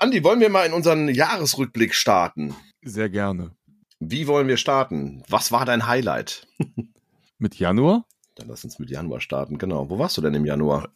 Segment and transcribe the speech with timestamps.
[0.00, 2.54] Andi, wollen wir mal in unseren Jahresrückblick starten?
[2.82, 3.52] Sehr gerne.
[4.00, 5.22] Wie wollen wir starten?
[5.28, 6.46] Was war dein Highlight?
[7.38, 8.04] Mit Januar?
[8.34, 9.90] Dann lass uns mit Januar starten, genau.
[9.90, 10.88] Wo warst du denn im Januar?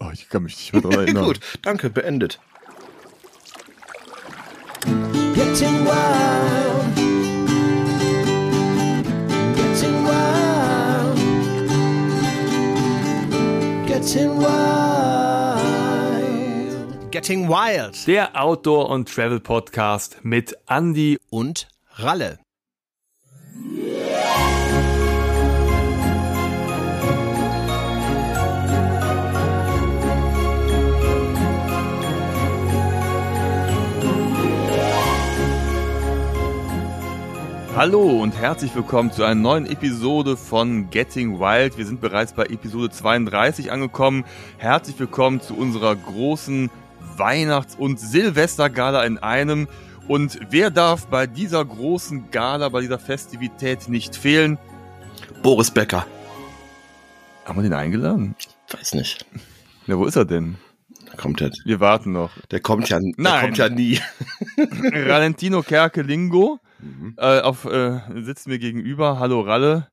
[0.00, 1.24] Oh, ich kann mich nicht mehr daran erinnern.
[1.24, 2.40] Gut, danke, beendet.
[5.34, 6.96] Getting wild.
[9.56, 11.18] Getting wild.
[13.86, 14.99] Getting wild.
[17.20, 21.18] Getting Wild Der Outdoor- und Travel-Podcast mit Andy.
[21.28, 22.38] und Ralle.
[37.76, 41.76] Hallo und herzlich willkommen zu einer neuen Episode von Getting Wild.
[41.76, 44.24] Wir sind bereits bei Episode 32 angekommen.
[44.56, 46.70] Herzlich willkommen zu unserer großen
[47.20, 49.68] Weihnachts- und Silvestergala in einem.
[50.08, 54.58] Und wer darf bei dieser großen Gala, bei dieser Festivität nicht fehlen?
[55.42, 56.06] Boris Becker.
[57.44, 58.34] Haben wir den eingeladen?
[58.72, 59.24] Weiß nicht.
[59.86, 60.56] Ja, wo ist er denn?
[61.06, 61.50] Da kommt der.
[61.64, 62.30] Wir warten noch.
[62.50, 63.40] Der kommt ja, der Nein.
[63.46, 64.00] kommt ja nie.
[64.56, 67.14] Valentino Kerke-Lingo Mhm.
[67.18, 69.18] äh, auf, äh, sitzt mir gegenüber.
[69.18, 69.88] Hallo Ralle.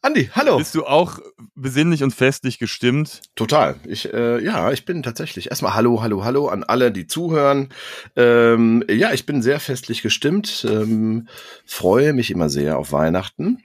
[0.00, 0.58] Andi, hallo.
[0.58, 1.18] Bist du auch
[1.54, 3.20] besinnlich und festlich gestimmt?
[3.34, 3.76] Total.
[3.84, 5.50] Ich, äh, ja, ich bin tatsächlich.
[5.50, 7.70] Erstmal Hallo, Hallo, Hallo an alle, die zuhören.
[8.14, 10.64] Ähm, ja, ich bin sehr festlich gestimmt.
[10.68, 11.28] Ähm,
[11.66, 13.62] freue mich immer sehr auf Weihnachten.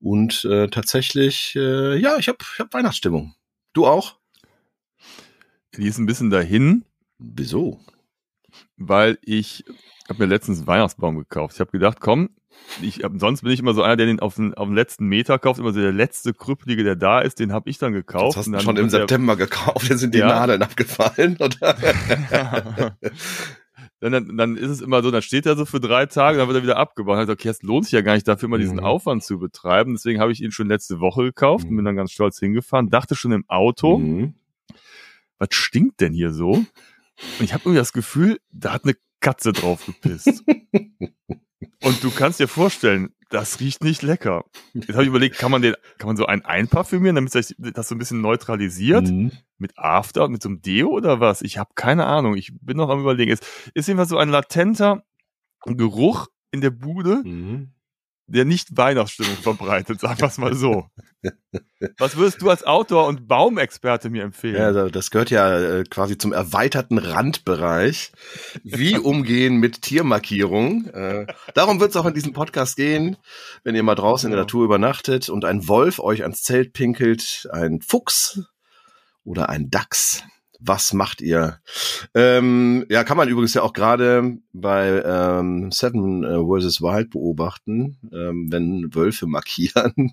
[0.00, 3.34] Und äh, tatsächlich, äh, ja, ich habe ich hab Weihnachtsstimmung.
[3.74, 4.16] Du auch?
[5.76, 6.84] Die ist ein bisschen dahin,
[7.22, 7.78] Wieso?
[8.76, 9.64] Weil ich
[10.08, 11.54] habe mir letztens einen Weihnachtsbaum gekauft.
[11.54, 12.30] Ich habe gedacht, komm,
[12.82, 15.38] ich sonst bin ich immer so einer, der den auf den, auf den letzten Meter
[15.38, 18.36] kauft, immer so der letzte Krüppelige, der da ist, den habe ich dann Das gekauft.
[18.36, 20.26] hast Und du dann schon im wird der- September gekauft, jetzt sind die Ja.
[20.28, 21.74] Nadeln abgefallen, oder?
[24.00, 26.48] dann, dann, dann ist es immer so, dann steht er so für drei Tage, dann
[26.48, 27.14] wird er wieder abgebaut.
[27.16, 28.84] Dann gesagt, okay, es lohnt sich ja gar nicht dafür, mal diesen Mhm.
[28.84, 29.92] Aufwand zu betreiben.
[29.94, 31.76] Deswegen habe ich ihn schon letzte Woche gekauft und Mhm.
[31.76, 32.90] bin dann ganz stolz hingefahren.
[32.90, 34.34] Dachte schon im Auto, Mhm.
[35.38, 36.64] was stinkt denn hier so?
[37.38, 40.44] Und ich habe irgendwie das Gefühl, da hat eine Katze drauf gepisst.
[41.82, 44.44] Und du kannst dir vorstellen, das riecht nicht lecker.
[44.74, 47.88] Jetzt habe ich überlegt, kann man den, kann man so einen einparfümieren, damit sich das
[47.88, 49.08] so ein bisschen neutralisiert?
[49.08, 49.32] Mhm.
[49.58, 51.42] Mit After, mit so einem Deo oder was?
[51.42, 52.36] Ich habe keine Ahnung.
[52.36, 53.30] Ich bin noch am überlegen.
[53.30, 53.40] Es
[53.74, 55.04] ist jedenfalls so ein latenter
[55.64, 57.72] Geruch in der Bude, Mhm.
[58.30, 60.86] Der nicht Weihnachtsstimmung verbreitet, sagen wir es mal so.
[61.98, 64.56] Was würdest du als Outdoor- und Baumexperte mir empfehlen?
[64.56, 68.12] Ja, da- das gehört ja äh, quasi zum erweiterten Randbereich.
[68.62, 70.86] Wie umgehen mit Tiermarkierung.
[70.88, 73.16] Äh, darum wird es auch in diesem Podcast gehen,
[73.64, 74.40] wenn ihr mal draußen in der.
[74.40, 78.40] Natur übernachtet und ein Wolf euch ans Zelt pinkelt, ein Fuchs
[79.24, 80.22] oder ein Dachs.
[80.62, 81.58] Was macht ihr?
[82.14, 86.82] Ähm, ja, kann man übrigens ja auch gerade bei ähm, Seven äh, vs.
[86.82, 90.12] Wild beobachten, ähm, wenn Wölfe markieren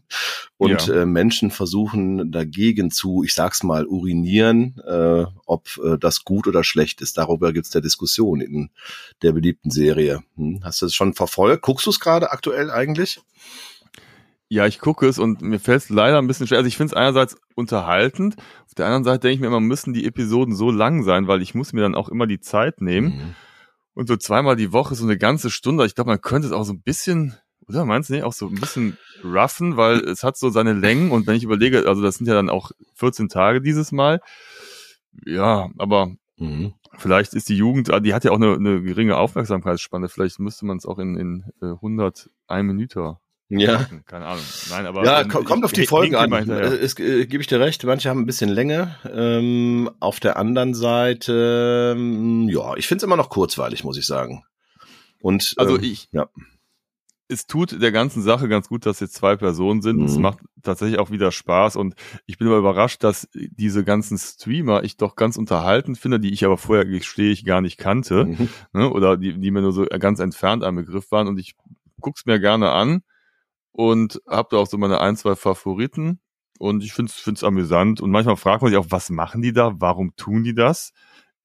[0.57, 1.01] und Ja.
[1.01, 6.63] äh, Menschen versuchen dagegen zu, ich sag's mal, urinieren, äh, ob äh, das gut oder
[6.63, 7.17] schlecht ist.
[7.17, 8.69] Darüber gibt's der Diskussion in
[9.21, 10.23] der beliebten Serie.
[10.37, 10.61] Hm?
[10.63, 11.61] Hast du das schon verfolgt?
[11.63, 13.19] Guckst du es gerade aktuell eigentlich?
[14.49, 16.59] Ja, ich gucke es und mir fällt es leider ein bisschen schwer.
[16.59, 18.35] Also ich finde es einerseits unterhaltend,
[18.65, 21.41] auf der anderen Seite denke ich mir immer, müssen die Episoden so lang sein, weil
[21.41, 23.07] ich muss mir dann auch immer die Zeit nehmen.
[23.09, 23.35] Mhm.
[23.93, 25.85] Und so zweimal die Woche, so eine ganze Stunde.
[25.85, 27.35] Ich glaube, man könnte es auch so ein bisschen,
[27.67, 31.11] oder meinst du nicht, auch so ein bisschen roughen, weil es hat so seine Längen
[31.11, 34.21] und wenn ich überlege, also das sind ja dann auch 14 Tage dieses Mal.
[35.25, 36.75] Ja, aber Mhm.
[36.99, 40.07] vielleicht ist die Jugend, ah, die hat ja auch eine, eine geringe Aufmerksamkeitsspanne.
[40.07, 42.29] Vielleicht müsste man es auch in, in äh, 101
[42.63, 43.15] Minuten
[43.49, 43.77] Ja.
[43.77, 44.03] packen.
[44.05, 44.43] Keine Ahnung.
[44.69, 46.31] Nein, aber Ja, ähm, ko- kommt ich- auf die Folgen an.
[46.49, 48.95] Äh, Es, äh, gebe ich dir recht, manche haben ein bisschen Länge.
[49.09, 54.05] Ähm, auf der anderen Seite, ähm, ja, ich finde es immer noch kurzweilig, muss ich
[54.05, 54.43] sagen.
[55.21, 56.27] Und Also ähm, ich, ja.
[57.29, 60.03] es tut der ganzen Sache ganz gut, dass jetzt zwei Personen sind.
[60.03, 60.21] Es Mhm.
[60.23, 64.97] macht tatsächlich auch wieder Spaß und ich bin aber überrascht, dass diese ganzen Streamer ich
[64.97, 68.49] doch ganz unterhaltend finde, die ich aber vorher gestehe ich gar nicht kannte, Mhm.
[68.73, 68.89] ne?
[68.91, 71.55] oder die, die mir nur so ganz entfernt ein Begriff waren und ich
[72.01, 73.01] guck's mir gerne an
[73.77, 76.19] und habe da auch so meine ein, zwei Favoriten
[76.57, 79.73] und ich find's find's amüsant und manchmal fragt man sich auch, was machen die da,
[79.79, 80.93] warum tun die das?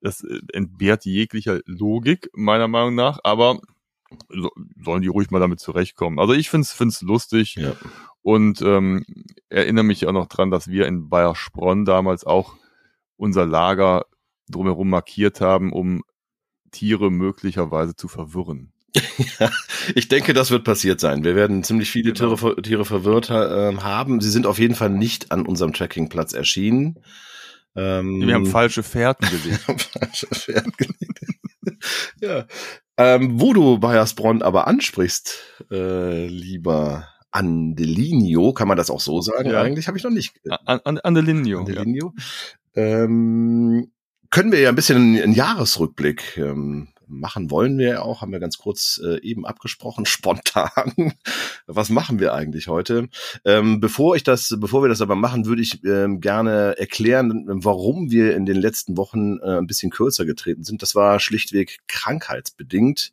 [0.00, 3.60] Das äh, entbehrt jeglicher Logik, meiner Meinung nach, aber
[4.30, 4.50] so,
[4.82, 6.18] sollen die ruhig mal damit zurechtkommen.
[6.18, 7.74] Also ich find's find's lustig Ja.
[8.22, 9.04] und ähm,
[9.50, 12.56] erinnere mich auch noch dran, dass wir in Bayersbronn damals auch
[13.16, 14.06] unser Lager
[14.48, 16.02] drumherum markiert haben, um
[16.70, 18.72] Tiere möglicherweise zu verwirren.
[19.94, 21.24] Ich denke, das wird passiert sein.
[21.24, 22.36] Wir werden ziemlich viele Genau.
[22.36, 24.20] Tiere, Tiere verwirrt äh, haben.
[24.20, 26.98] Sie sind auf jeden Fall nicht an unserem Trackingplatz erschienen.
[27.74, 29.88] Ähm, Wir haben falsche Fährten gelegt.
[29.92, 31.20] falsche Pferd gelegt.
[32.20, 32.46] Ja.
[32.96, 35.38] Ähm, wo du Bayersbronn aber ansprichst,
[35.72, 39.50] äh, lieber Andelinio, kann man das auch so sagen?
[39.50, 39.62] Ja.
[39.62, 40.34] Eigentlich habe ich noch nicht.
[40.48, 40.96] An, an.
[40.96, 41.02] Ja.
[41.02, 42.14] Andelinio.
[42.74, 43.90] Ähm,
[44.30, 48.40] können wir ja ein bisschen einen Jahresrückblick ähm, machen wollen wir ja auch, haben wir
[48.40, 51.14] ganz kurz äh, eben abgesprochen, spontan.
[51.66, 53.08] Was machen wir eigentlich heute?
[53.44, 58.10] Ähm, bevor ich das, bevor wir das aber machen, würde ich ähm, gerne erklären, warum
[58.10, 60.82] wir in den letzten Wochen äh, ein bisschen kürzer getreten sind.
[60.82, 63.12] Das war schlichtweg krankheitsbedingt.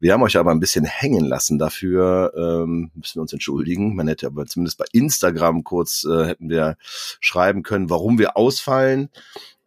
[0.00, 1.58] Wir haben euch aber ein bisschen hängen lassen.
[1.58, 3.94] Dafür ähm, müssen wir uns entschuldigen.
[3.96, 6.76] Man hätte aber zumindest bei Instagram kurz äh, hätten wir
[7.20, 9.10] schreiben können, warum wir ausfallen.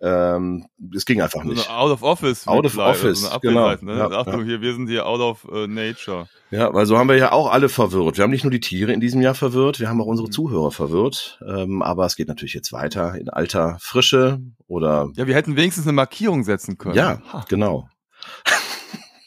[0.04, 0.66] Ähm,
[0.96, 1.70] es ging einfach nicht.
[1.70, 2.48] out of office.
[2.48, 3.72] Out of office, so genau.
[3.82, 3.98] Ne?
[4.00, 4.46] Ja, Achtung, ja.
[4.46, 6.28] hier, wir sind hier out of äh, nature.
[6.50, 8.18] Ja, weil so haben wir ja auch alle verwirrt.
[8.18, 10.32] Wir haben nicht nur die Tiere in diesem Jahr verwirrt, wir haben auch unsere Mhm.
[10.32, 11.40] Zuhörer verwirrt.
[11.48, 15.86] Ähm, aber es geht natürlich jetzt weiter in alter Frische oder Ja, wir hätten wenigstens
[15.86, 16.96] eine Markierung setzen können.
[16.96, 17.46] ja, Ha.
[17.48, 17.88] genau.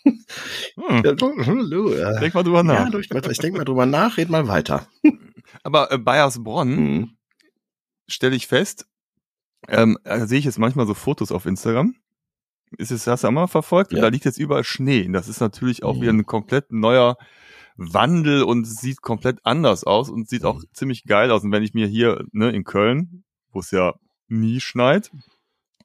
[0.05, 1.03] Hm.
[1.05, 2.91] Äh, Denk mal drüber nach.
[2.93, 2.99] ja,
[3.31, 4.87] ich denke mal drüber nach, red mal weiter.
[5.62, 7.11] Aber äh, Bayersbronn Mhm.
[8.09, 8.87] stelle ich fest,
[9.69, 11.94] ähm, da sehe ich jetzt manchmal so Fotos auf Instagram.
[12.76, 13.93] Ist es das einmal verfolgt?
[13.93, 14.00] Ja.
[14.02, 15.08] Da liegt jetzt überall Schnee.
[15.12, 16.00] Das ist natürlich auch Mhm.
[16.02, 17.16] wieder ein komplett neuer
[17.76, 20.64] Wandel und sieht komplett anders aus und sieht auch Mhm.
[20.72, 21.43] ziemlich geil aus.
[21.44, 23.94] Und wenn ich mir hier ne, in Köln, wo es ja
[24.28, 25.11] nie schneit,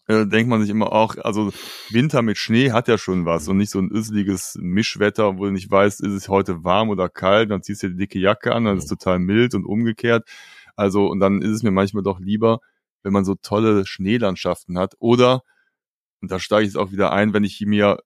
[0.08, 1.52] äh, denkt man sich immer auch, also
[1.90, 5.52] Winter mit Schnee hat ja schon was und nicht so ein üsseliges Mischwetter, wo du
[5.52, 8.66] nicht weißt, ist es heute warm oder kalt, dann ziehst du die dicke Jacke an,
[8.66, 10.28] dann ist es total mild und umgekehrt.
[10.76, 12.60] Also, und dann ist es mir manchmal doch lieber,
[13.04, 14.96] wenn man so tolle Schneelandschaften hat.
[15.00, 15.42] Oder,
[16.22, 18.00] und da steige ich jetzt auch wieder ein, wenn ich mir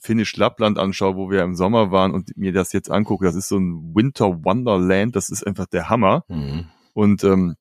[0.00, 3.48] Finnisch Lappland anschaue, wo wir im Sommer waren und mir das jetzt angucke, das ist
[3.48, 6.24] so ein Winter Wonderland, das ist einfach der Hammer.
[6.28, 6.68] Mhm.
[6.94, 7.56] Und ähm,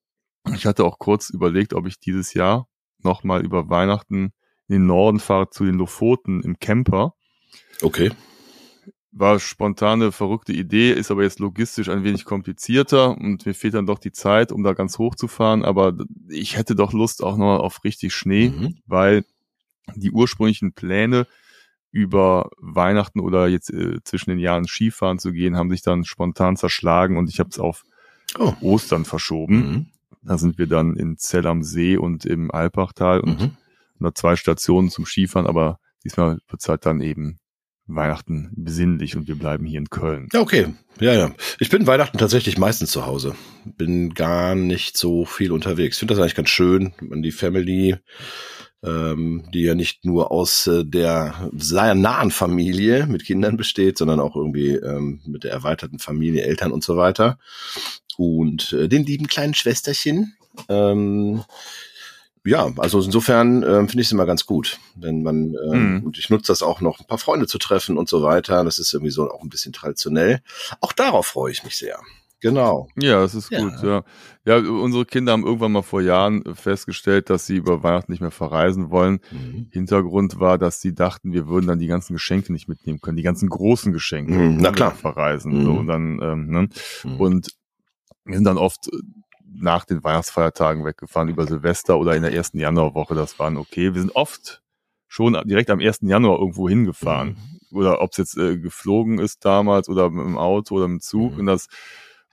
[0.53, 2.67] ich hatte auch kurz überlegt, ob ich dieses Jahr
[2.99, 4.33] nochmal über Weihnachten
[4.67, 7.15] in den Norden fahre zu den Lofoten im Camper.
[7.81, 8.11] Okay.
[9.11, 13.87] War spontane, verrückte Idee, ist aber jetzt logistisch ein wenig komplizierter und mir fehlt dann
[13.87, 15.65] doch die Zeit, um da ganz hoch zu fahren.
[15.65, 15.97] Aber
[16.27, 18.75] ich hätte doch Lust auch noch auf richtig Schnee, Mhm.
[18.85, 19.25] weil
[19.95, 21.25] die ursprünglichen Pläne
[21.91, 26.55] über Weihnachten oder jetzt äh, zwischen den Jahren Skifahren zu gehen, haben sich dann spontan
[26.55, 27.83] zerschlagen und ich habe es auf
[28.37, 28.53] Oh.
[28.61, 29.55] Ostern verschoben.
[29.55, 29.85] Mhm.
[30.21, 33.51] Da sind wir dann in Zell am See und im Alpachtal und Mhm.
[33.97, 37.39] noch zwei Stationen zum Skifahren, aber diesmal wird's halt dann eben
[37.95, 40.27] Weihnachten besinnlich und wir bleiben hier in Köln.
[40.33, 40.67] Ja, okay.
[40.99, 41.31] Ja, ja.
[41.59, 43.35] Ich bin Weihnachten tatsächlich meistens zu Hause.
[43.65, 45.97] Bin gar nicht so viel unterwegs.
[45.97, 47.95] Finde das eigentlich ganz schön, wenn die Family,
[48.83, 54.19] ähm, die ja nicht nur aus äh, der sehr nahen Familie mit Kindern besteht, sondern
[54.19, 57.39] auch irgendwie ähm, mit der erweiterten Familie, Eltern und so weiter.
[58.17, 60.35] Und äh, den lieben kleinen Schwesterchen.
[60.67, 61.43] Ähm,
[62.45, 66.03] ja, also insofern ähm, finde ich es immer ganz gut, wenn man ähm, Mhm.
[66.05, 68.63] und ich nutze das auch noch, ein paar Freunde zu treffen und so weiter.
[68.63, 70.41] Das ist irgendwie so auch ein bisschen traditionell.
[70.81, 71.99] Auch darauf freue ich mich sehr.
[72.41, 72.87] Genau.
[72.97, 73.59] Ja, das ist Ja.
[73.59, 74.03] gut, ja.
[74.45, 78.31] Ja, unsere Kinder haben irgendwann mal vor Jahren festgestellt, dass sie über Weihnachten nicht mehr
[78.31, 79.19] verreisen wollen.
[79.31, 79.67] Mhm.
[79.71, 83.23] Hintergrund war, dass sie dachten, wir würden dann die ganzen Geschenke nicht mitnehmen können, die
[83.23, 84.95] ganzen großen Geschenke, Mhm, na klar.
[84.95, 85.63] verreisen.
[85.65, 85.77] So, Mhm.
[85.79, 86.69] und dann, ähm, ne?
[87.03, 87.19] Mhm.
[87.19, 87.55] Und
[88.23, 88.97] wir sind dann oft äh,
[89.53, 93.15] nach den Weihnachtsfeiertagen weggefahren, über Silvester oder in der ersten Januarwoche.
[93.15, 93.93] Das waren okay.
[93.93, 94.61] Wir sind oft
[95.07, 95.99] schon direkt am 1.
[96.01, 97.37] Januar irgendwo hingefahren.
[97.71, 101.01] Oder ob es jetzt äh, geflogen ist damals oder mit dem Auto oder mit dem
[101.01, 101.33] Zug.
[101.33, 101.39] Mhm.
[101.39, 101.67] Und das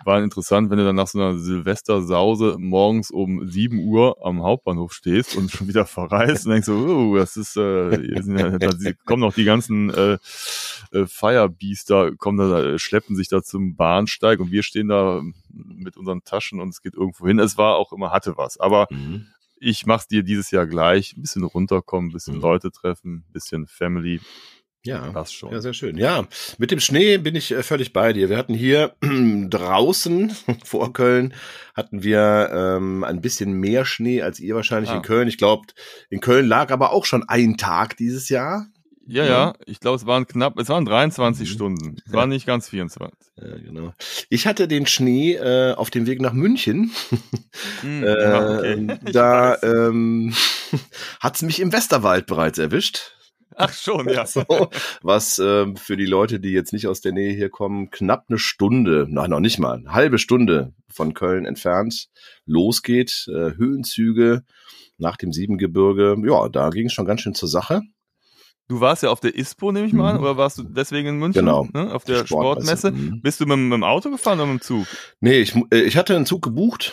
[0.05, 4.93] war interessant, wenn du dann nach so einer Silvestersause morgens um 7 Uhr am Hauptbahnhof
[4.93, 8.71] stehst und schon wieder verreist und denkst so, oh, das ist, äh, sind ja, da
[9.05, 10.19] kommen noch die ganzen äh,
[10.93, 15.23] äh, Firebeaster, kommen da, schleppen sich da zum Bahnsteig und wir stehen da
[15.53, 17.39] mit unseren Taschen und es geht irgendwo hin.
[17.39, 18.59] Es war auch immer, hatte was.
[18.61, 19.27] Aber Mhm.
[19.59, 21.17] ich mach's dir dieses Jahr gleich.
[21.17, 22.43] Ein bisschen runterkommen, ein bisschen Mhm.
[22.43, 24.21] Leute treffen, ein bisschen Family.
[24.87, 25.11] Ja.
[25.13, 25.53] Passt schon.
[25.53, 25.97] Ja, sehr schön.
[25.99, 26.27] Ja,
[26.59, 28.29] mit dem Schnee bin ich äh, völlig bei dir.
[28.31, 28.95] Wir hatten hier
[29.51, 30.31] draußen
[30.65, 31.35] vor Köln
[31.75, 34.97] hatten wir ähm, ein bisschen mehr Schnee als ihr wahrscheinlich Ah.
[34.97, 35.29] in Köln.
[35.29, 35.67] Ich glaube,
[36.09, 38.67] in Köln lag aber auch schon ein Tag dieses Jahr.
[39.09, 41.53] Ja, ja, ich glaube, es waren knapp, es waren 23 Mhm.
[41.55, 41.97] Stunden.
[42.05, 42.19] Es Ja.
[42.19, 43.13] waren nicht ganz 24.
[43.37, 43.95] Ja, genau.
[44.31, 46.91] Ich hatte den Schnee äh, auf dem Weg nach München.
[47.83, 48.99] Hm, Äh, okay.
[49.13, 50.35] Da ähm,
[51.21, 53.13] hat's mich im Westerwald bereits erwischt.
[53.57, 54.27] Ach schon, ja.
[54.27, 54.45] So,
[55.03, 58.39] was ähm, für die Leute, die jetzt nicht aus der Nähe hier kommen, knapp eine
[58.39, 62.09] Stunde, nein, noch nicht mal, eine halbe Stunde von Köln entfernt
[62.45, 63.27] losgeht.
[63.29, 64.43] Äh, Höhenzüge
[64.99, 66.17] nach dem Siebengebirge.
[66.27, 67.83] Ja, da ging es schon ganz schön zur Sache.
[68.69, 70.23] Du warst ja auf der ISPO, nehme ich mal an, Mhm.
[70.23, 71.41] oder warst du deswegen in München?
[71.45, 71.69] Genau.
[71.73, 71.95] Ne?
[71.95, 72.89] Auf der Sportmesse.
[72.89, 72.91] Sportmesse.
[72.93, 73.23] Mhm.
[73.23, 74.87] Bist du mit, mit dem Auto gefahren oder mit dem Zug?
[75.21, 76.93] Nee, ich, äh, ich hatte einen Zug gebucht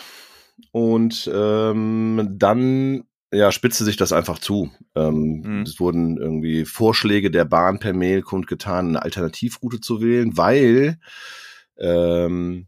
[0.70, 3.04] und ähm, dann
[3.34, 4.70] ja, spitzte sich das einfach zu.
[4.94, 5.62] Ähm, Mhm.
[5.62, 10.98] Es wurden irgendwie Vorschläge der Bahn per Mail kundgetan, eine Alternativroute zu wählen, weil
[11.78, 12.66] ähm,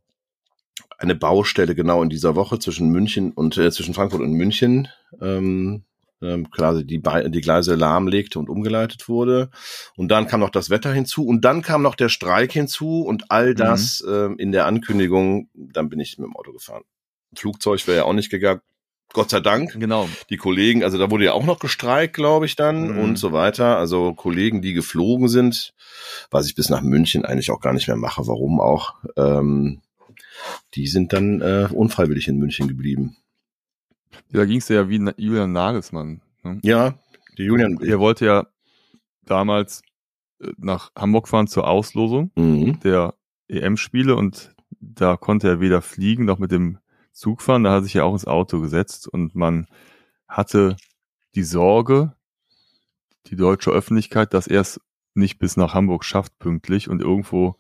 [0.99, 4.89] eine Baustelle genau in dieser Woche zwischen München und äh, zwischen Frankfurt und München
[5.21, 5.85] ähm,
[6.23, 9.51] ähm, quasi die, Be die Gleise lahmlegte und umgeleitet wurde.
[9.97, 13.31] Und dann kam noch das Wetter hinzu und dann kam noch der Streik hinzu und
[13.31, 16.85] all das ähm, in der Ankündigung, dann bin ich mit dem Auto gefahren.
[17.35, 18.63] Flugzeug wäre ja auch nicht gegangen.
[19.13, 20.09] Gott sei Dank Genau.
[20.31, 22.99] die Kollegen, also da wurde ja auch noch gestreikt, glaube ich dann Mhm.
[22.99, 23.79] und so weiter.
[23.79, 25.75] Also Kollegen, die geflogen sind,
[26.31, 29.81] was ich bis nach München eigentlich auch gar nicht mehr mache, warum auch, ähm,
[30.75, 33.17] die sind dann äh, unfreiwillig in München geblieben.
[34.33, 36.21] Da ging es ja wie Na- Julian Nagelsmann.
[36.43, 36.59] Ne?
[36.63, 36.95] Ja,
[37.39, 37.79] die Julian.
[37.83, 38.47] Er wollte ja
[39.25, 39.83] damals
[40.43, 42.81] äh, nach Hamburg fahren zur Auslosung Mhm.
[42.81, 43.15] der
[43.49, 46.79] EM-Spiele und da konnte er weder fliegen noch mit dem
[47.17, 47.65] Zug fahren.
[47.65, 49.67] Da hat sich ja auch ins Auto gesetzt und man
[50.29, 50.77] hatte
[51.35, 52.15] die Sorge,
[53.27, 54.81] die deutsche Öffentlichkeit, dass er es
[55.15, 57.57] nicht bis nach Hamburg schafft pünktlich und irgendwo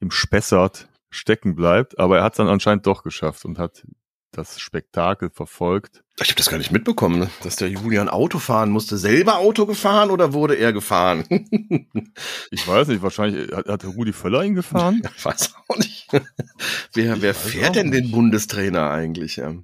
[0.00, 1.98] im Spessart stecken bleibt.
[1.98, 3.84] Aber er hat es dann anscheinend doch geschafft und hat
[4.32, 6.02] das Spektakel verfolgt.
[6.20, 7.30] Ich habe das gar nicht mitbekommen, ne?
[7.42, 8.96] dass der Julian Auto fahren musste.
[8.96, 11.24] Selber Auto gefahren oder wurde er gefahren?
[12.50, 15.02] Ich weiß nicht, wahrscheinlich hat, hat Rudi Völler ihn gefahren.
[15.16, 16.08] ich weiß auch nicht.
[16.94, 18.10] Wer wer fährt denn den.
[18.10, 19.36] Bundestrainer eigentlich?
[19.36, 19.62] Der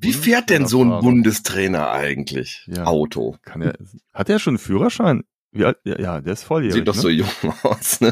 [0.00, 1.00] Wie fährt denn so ein.
[1.00, 2.64] Bundestrainer eigentlich?
[2.66, 2.84] Ja.
[2.84, 3.36] Auto.
[3.44, 3.74] Er,
[4.12, 5.24] hat er schon einen Führerschein?
[5.56, 5.78] Alt?
[5.84, 6.74] Ja, der ist volljährig.
[6.74, 7.00] Sieht doch ne?
[7.00, 7.28] so jung
[7.62, 8.08] aus, ne?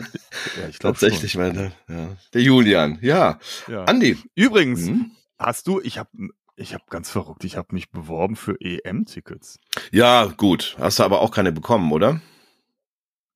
[0.61, 2.17] Ja, ich glaube Tatsächlich, weil der, ja.
[2.33, 2.99] der Julian.
[3.03, 3.39] Ja.
[3.43, 3.75] Schon.
[3.75, 3.85] Ja.
[3.85, 4.17] Andi.
[4.37, 5.11] Übrigens, Hm?
[5.39, 6.11] hast du, ich habe
[6.55, 9.59] ich hab ganz verrückt, ich habe mich beworben für EM-Tickets.
[9.91, 10.77] Ja, gut.
[10.79, 12.21] Hast du aber auch keine bekommen, oder?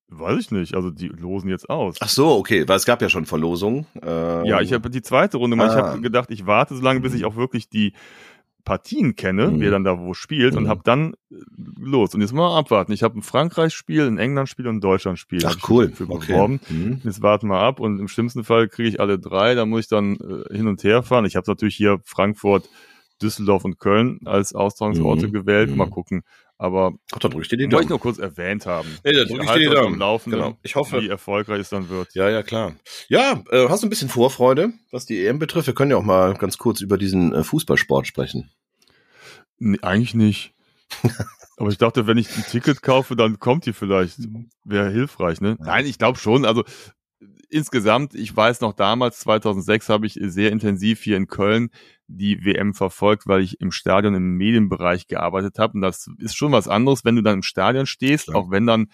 [0.09, 1.97] Weiß ich nicht, also die losen jetzt aus.
[1.99, 3.85] Ach so, okay, weil es gab ja schon Verlosungen.
[4.01, 5.71] Äh, ja, ich habe die zweite Runde gemacht.
[5.75, 5.87] Ich Ah.
[5.89, 7.91] habe gedacht, ich warte so lange, bis ich auch wirklich die
[8.63, 9.59] Partien kenne, Mhm.
[9.61, 10.67] wer dann da wo spielt und Mhm.
[10.69, 11.35] habe dann äh,
[11.79, 12.13] los.
[12.15, 12.91] Und jetzt mal abwarten.
[12.91, 15.41] Ich habe ein Frankreich-Spiel, ein England-Spiel und ein Deutschland-Spiel.
[15.45, 15.91] Ach cool.
[15.93, 16.33] Für Okay.
[16.33, 16.59] beworben.
[16.67, 17.01] Hm.
[17.03, 19.55] Jetzt warten wir ab und im schlimmsten Fall kriege ich alle drei.
[19.55, 21.25] Da muss ich dann äh, hin und her fahren.
[21.25, 22.69] Ich habe natürlich hier Frankfurt,
[23.21, 25.31] Düsseldorf und Köln als Austragungsorte Mhm.
[25.33, 25.71] gewählt.
[25.71, 25.77] Mhm.
[25.77, 26.23] Mal gucken.
[26.59, 27.89] Aber Ach, dann drück ich dir die wollte ich Daumen.
[27.89, 28.89] nur kurz erwähnt haben.
[29.03, 30.19] Nee, da drück ich halte dir die Daumen.
[30.25, 30.57] Genau.
[30.63, 32.15] Ich hoffe- wie erfolgreich es dann wird.
[32.15, 32.73] Ja, ja, klar.
[33.09, 35.67] Ja, äh, hast du ein bisschen Vorfreude, was die EM betrifft?
[35.67, 38.49] Wir können ja auch mal ganz kurz über diesen äh, Fußballsport sprechen.
[39.59, 40.53] Nee, eigentlich nicht.
[41.57, 44.17] Aber ich dachte, wenn ich ein Ticket kaufe, dann kommt die vielleicht.
[44.63, 45.57] Wäre hilfreich, ne?
[45.59, 46.45] Nein, ich glaube schon.
[46.45, 46.63] Also
[47.49, 51.69] insgesamt, ich weiß noch damals, 2006, habe ich sehr intensiv hier in Köln
[52.07, 55.73] die WM verfolgt, weil ich im Stadion im Medienbereich gearbeitet habe.
[55.73, 58.87] Und das ist schon was anderes, wenn du dann im Stadion stehst, auch wenn dann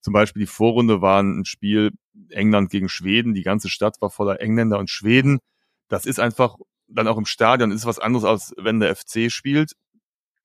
[0.00, 1.92] zum Beispiel die Vorrunde war ein Spiel
[2.30, 5.40] England gegen Schweden, die ganze Stadt war voller Engländer und Schweden.
[5.88, 6.56] Das ist einfach
[6.88, 9.72] dann auch im Stadion ist was anderes, als wenn der FC spielt.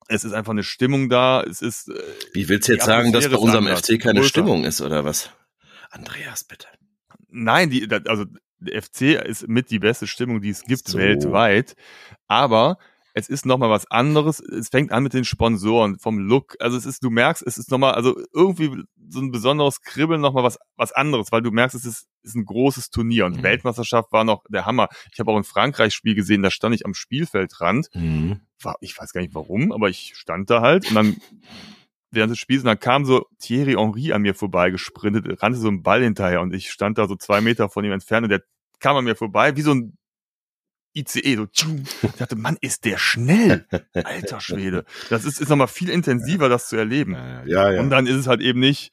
[0.08, 1.44] Es ist einfach eine Stimmung da.
[1.44, 2.02] Es ist äh,
[2.34, 3.68] Wie willst du jetzt sagen, dass bei unserem.
[3.68, 4.24] FC keine.
[4.24, 5.30] Stimmung ist, oder was?
[5.92, 6.68] Andreas, bitte.
[7.32, 8.26] Nein, die, also
[8.60, 10.98] der FC ist mit die beste Stimmung, die es gibt So.
[10.98, 11.76] weltweit.
[12.28, 12.78] Aber
[13.14, 14.40] es ist nochmal was anderes.
[14.40, 16.56] Es fängt an mit den Sponsoren, vom Look.
[16.60, 20.44] Also es ist, du merkst, es ist nochmal, also irgendwie so ein besonderes Kribbeln, nochmal
[20.44, 23.44] was, was anderes, weil du merkst, es ist, ist ein großes Turnier und Mhm.
[23.44, 24.88] Weltmeisterschaft war noch der Hammer.
[25.12, 27.90] Ich habe auch ein Frankreich-Spiel gesehen, da stand ich am Spielfeldrand.
[27.96, 28.42] Mhm.
[28.62, 31.16] War, ich weiß gar nicht warum, aber ich stand da halt und dann
[32.12, 35.68] während des Spiels und dann kam so Thierry Henry an mir vorbei gesprintet, rannte so
[35.68, 38.44] ein Ball hinterher und ich stand da so zwei Meter von ihm entfernt und der
[38.80, 39.98] kam an mir vorbei wie so ein
[40.96, 41.84] ICE, so tschung.
[42.02, 43.68] ich dachte, Mann, ist der schnell.
[43.94, 44.86] Alter Schwede.
[45.10, 47.14] Das ist, ist nochmal viel intensiver, das zu erleben.
[47.14, 47.80] Ja, ja.
[47.80, 48.92] Und dann ist es halt eben nicht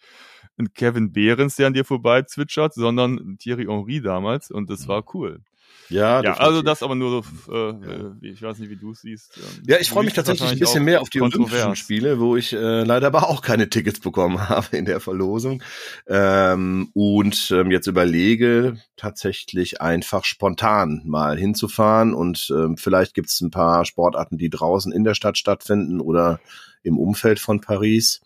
[0.59, 5.05] ein Kevin Behrens, der an dir vorbei zwitschert, sondern Thierry Henry damals und das war
[5.15, 5.41] cool.
[5.89, 9.03] Ja, Ja, also das aber nur so, äh, äh, ich weiß nicht, wie du es
[9.03, 9.37] siehst.
[9.37, 11.79] Ähm, Ja, ich freue mich tatsächlich ein bisschen mehr auf die Olympischen kontrovers.
[11.79, 15.63] Spiele, wo ich äh, leider aber auch keine Tickets bekommen habe in der Verlosung.
[16.09, 23.41] Ähm, und ähm, jetzt überlege, tatsächlich einfach spontan mal hinzufahren und ähm, vielleicht gibt es
[23.41, 26.41] ein paar Sportarten, die draußen in der Stadt stattfinden oder
[26.83, 28.21] im Umfeld von Paris.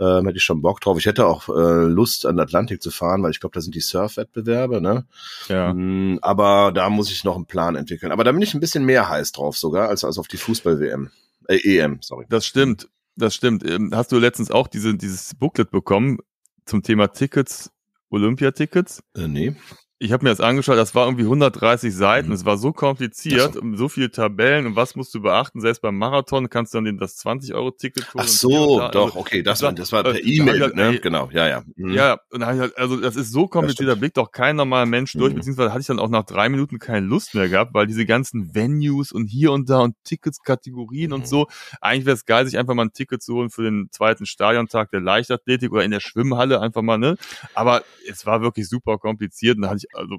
[0.00, 0.96] Ähm, hätte ich schon Bock drauf.
[0.98, 3.74] Ich hätte auch äh, Lust, an den Atlantik zu fahren, weil ich glaube, da sind
[3.74, 5.06] die Surfwettbewerbe, ne?
[5.48, 5.72] Ja.
[5.74, 8.12] Mm, Aber da muss ich noch einen Plan entwickeln.
[8.12, 11.10] Aber da bin ich ein bisschen mehr heiß drauf sogar, als, als auf die Fußball-WM.
[11.48, 12.26] Äh, EM, sorry.
[12.28, 13.68] Das stimmt, das stimmt.
[13.68, 16.18] Ähm, Hast du letztens auch diese, dieses Booklet bekommen
[16.64, 17.72] zum Thema Tickets,
[18.10, 19.02] Olympiatickets?
[19.16, 19.56] Äh, nee.
[20.00, 22.28] Ich habe mir das angeschaut, das war irgendwie 130 Seiten.
[22.28, 22.34] Mhm.
[22.34, 23.60] Es war so kompliziert, so.
[23.74, 25.60] so viele Tabellen und was musst du beachten.
[25.60, 28.24] Selbst beim Marathon kannst du dann das 20-Euro-Ticket holen.
[28.24, 28.90] Ach so, da.
[28.90, 30.86] doch, Also, okay, das das war, das war äh, per hab E-Mail, halt- ne?
[30.90, 31.62] ey, Genau, ja, ja.
[31.76, 31.90] Mhm.
[31.90, 35.36] Ja, halt, also das ist so kompliziert, da blickt auch kein normaler Mensch durch, Mhm.
[35.38, 38.54] beziehungsweise hatte ich dann auch nach drei Minuten keine Lust mehr gehabt, weil diese ganzen
[38.54, 41.14] Venues und hier und da und Tickets, Kategorien Mhm.
[41.14, 41.48] und so,
[41.80, 44.90] eigentlich wäre es geil, sich einfach mal ein Ticket zu holen für den zweiten Stadiontag
[44.90, 47.16] der Leichtathletik oder in der Schwimmhalle einfach mal, ne?
[47.54, 50.18] Aber es war wirklich super kompliziert und da hatte ich, also,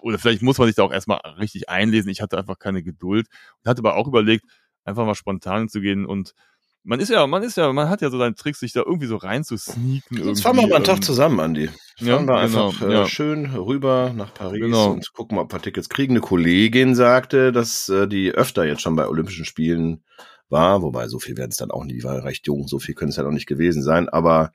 [0.00, 2.10] oder vielleicht muss man sich da auch erstmal richtig einlesen.
[2.10, 3.26] Ich hatte einfach keine Geduld
[3.62, 4.44] und hatte aber auch überlegt,
[4.84, 6.34] einfach mal spontan zu gehen und
[6.82, 9.06] man ist ja, man ist ja, man hat ja so seine Tricks, sich da irgendwie
[9.06, 10.26] so rein zu sneaken.
[10.26, 11.68] Jetzt fahren wir mal einen Tag ähm, zusammen, Andi.
[11.98, 13.06] ja, Fahren wir genau, einfach äh, ja.
[13.06, 14.92] schön rüber nach Paris Genau.
[14.92, 16.14] und gucken mal, ob wir Tickets kriegen.
[16.14, 20.02] Eine Kollegin sagte, dass äh, die öfter jetzt schon bei Olympischen Spielen
[20.50, 22.94] war, wobei so viel werden es dann auch nie, die war recht jung, so viel
[22.94, 24.52] können es ja noch nicht gewesen sein, aber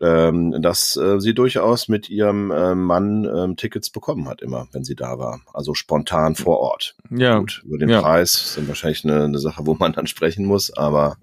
[0.00, 4.82] ähm, dass äh, sie durchaus mit ihrem äh, Mann ähm, Tickets bekommen hat, immer, wenn
[4.82, 5.40] sie da war.
[5.54, 6.96] Also spontan vor Ort.
[7.10, 8.00] Ja, Gut, über den ja.
[8.00, 11.18] Preis ist dann wahrscheinlich eine, eine Sache, wo man dann sprechen muss, aber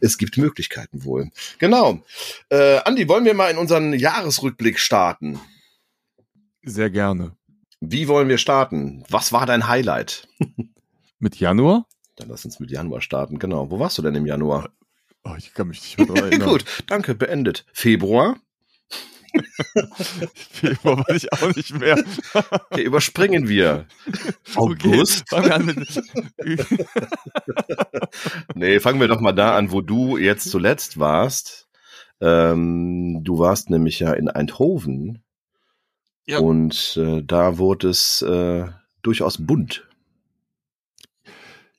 [0.00, 1.30] es gibt Möglichkeiten wohl.
[1.58, 2.00] Genau.
[2.50, 5.40] Äh, Andi, wollen wir mal in unseren Jahresrückblick starten?
[6.62, 7.36] sehr gerne.
[7.80, 9.04] Wie wollen wir starten?
[9.08, 10.28] Was war dein Highlight?
[11.18, 11.86] Mit Januar?
[12.18, 13.38] Dann lass uns mit Januar starten.
[13.38, 13.70] Genau.
[13.70, 14.70] Wo warst du denn im Januar?
[15.24, 16.48] Oh, ich kann mich nicht mehr dran erinnern.
[16.50, 17.64] Gut, danke, beendet.
[17.72, 18.36] Februar?
[20.34, 22.02] Februar weiß ich auch nicht mehr.
[22.70, 23.86] Okay, überspringen wir.
[24.54, 25.24] August?
[25.32, 26.02] Okay, fangen wir an mit,
[28.54, 31.68] Nee, fangen wir doch mal da an, wo du jetzt zuletzt warst.
[32.20, 35.22] Ähm, du warst nämlich ja in Eindhoven.
[36.26, 36.38] Ja.
[36.40, 38.66] Und äh, da wurde es äh,
[39.02, 39.87] durchaus bunt.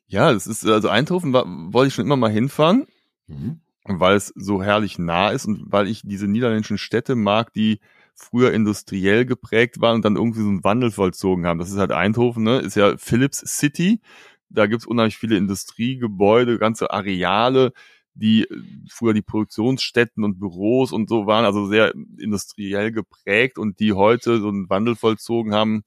[0.09, 2.85] Ja, das ist, also Eindhoven war, wollte ich schon immer mal hinfahren,
[3.27, 3.61] Mhm.
[3.85, 7.79] weil es so herrlich nah ist und weil ich diese niederländischen Städte mag, die
[8.15, 11.59] früher industriell geprägt waren und dann irgendwie so einen Wandel vollzogen haben.
[11.59, 12.59] Das ist halt Eindhoven, ne?
[12.59, 14.01] Ist ja Philips City.
[14.49, 17.71] Da gibt's unheimlich viele Industriegebäude, ganze Areale,
[18.15, 23.79] die äh, früher die Produktionsstätten und Büros und so waren, also sehr industriell geprägt und
[23.79, 25.83] die heute so einen Wandel vollzogen haben.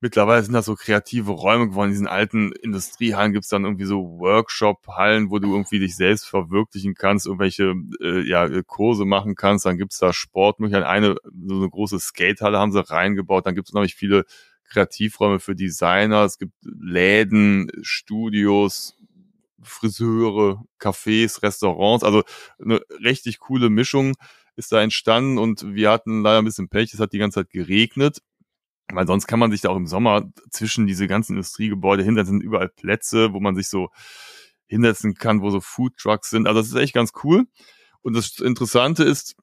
[0.00, 1.88] Mittlerweile sind das so kreative Räume geworden.
[1.88, 6.94] In diesen alten Industriehallen gibt's dann irgendwie so Workshop-Hallen, wo du irgendwie dich selbst verwirklichen
[6.94, 9.64] kannst, irgendwelche äh, ja, Kurse machen kannst.
[9.64, 10.86] Dann gibt's da Sportmöglichkeiten.
[10.86, 13.46] Eine, so eine große Skatehalle haben sie reingebaut.
[13.46, 14.26] Dann gibt's nämlich viele
[14.68, 16.24] Kreativräume für Designer.
[16.24, 18.98] Es gibt Läden, Studios,
[19.62, 22.04] Friseure, Cafés, Restaurants.
[22.04, 22.22] Also
[22.62, 24.14] eine richtig coole Mischung
[24.56, 26.92] ist da entstanden und wir hatten leider ein bisschen Pech.
[26.92, 28.22] Es hat die ganze Zeit geregnet.
[28.92, 32.44] Weil sonst kann man sich da auch im Sommer zwischen diese ganzen Industriegebäude hinsetzen, sind
[32.44, 33.90] überall Plätze, wo man sich so
[34.66, 36.46] hinsetzen kann, wo so Food Trucks sind.
[36.46, 37.46] Also das ist echt ganz cool.
[38.02, 39.36] Und das Interessante ist,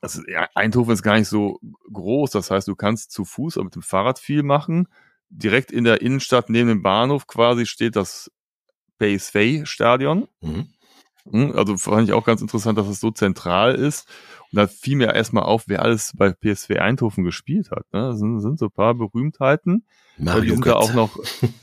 [0.00, 0.22] also,
[0.54, 1.58] Eindhoven ist gar nicht so
[1.92, 2.30] groß.
[2.30, 4.88] Das heißt, du kannst zu Fuß oder mit dem Fahrrad viel machen.
[5.28, 8.30] Direkt in der Innenstadt neben dem Bahnhof quasi steht das
[9.00, 10.28] PSV-Stadion.
[10.40, 10.68] Mhm.
[11.32, 14.08] Hm, Also fand ich auch ganz interessant, dass es so zentral ist.
[14.50, 17.84] Und da fiel mir erstmal auf, wer alles bei PSV Eindhoven gespielt hat.
[17.92, 18.08] Ne?
[18.10, 19.84] Das sind, sind so ein paar Berühmtheiten.
[20.16, 20.96] Mario sind da auch Götze.
[20.96, 21.18] noch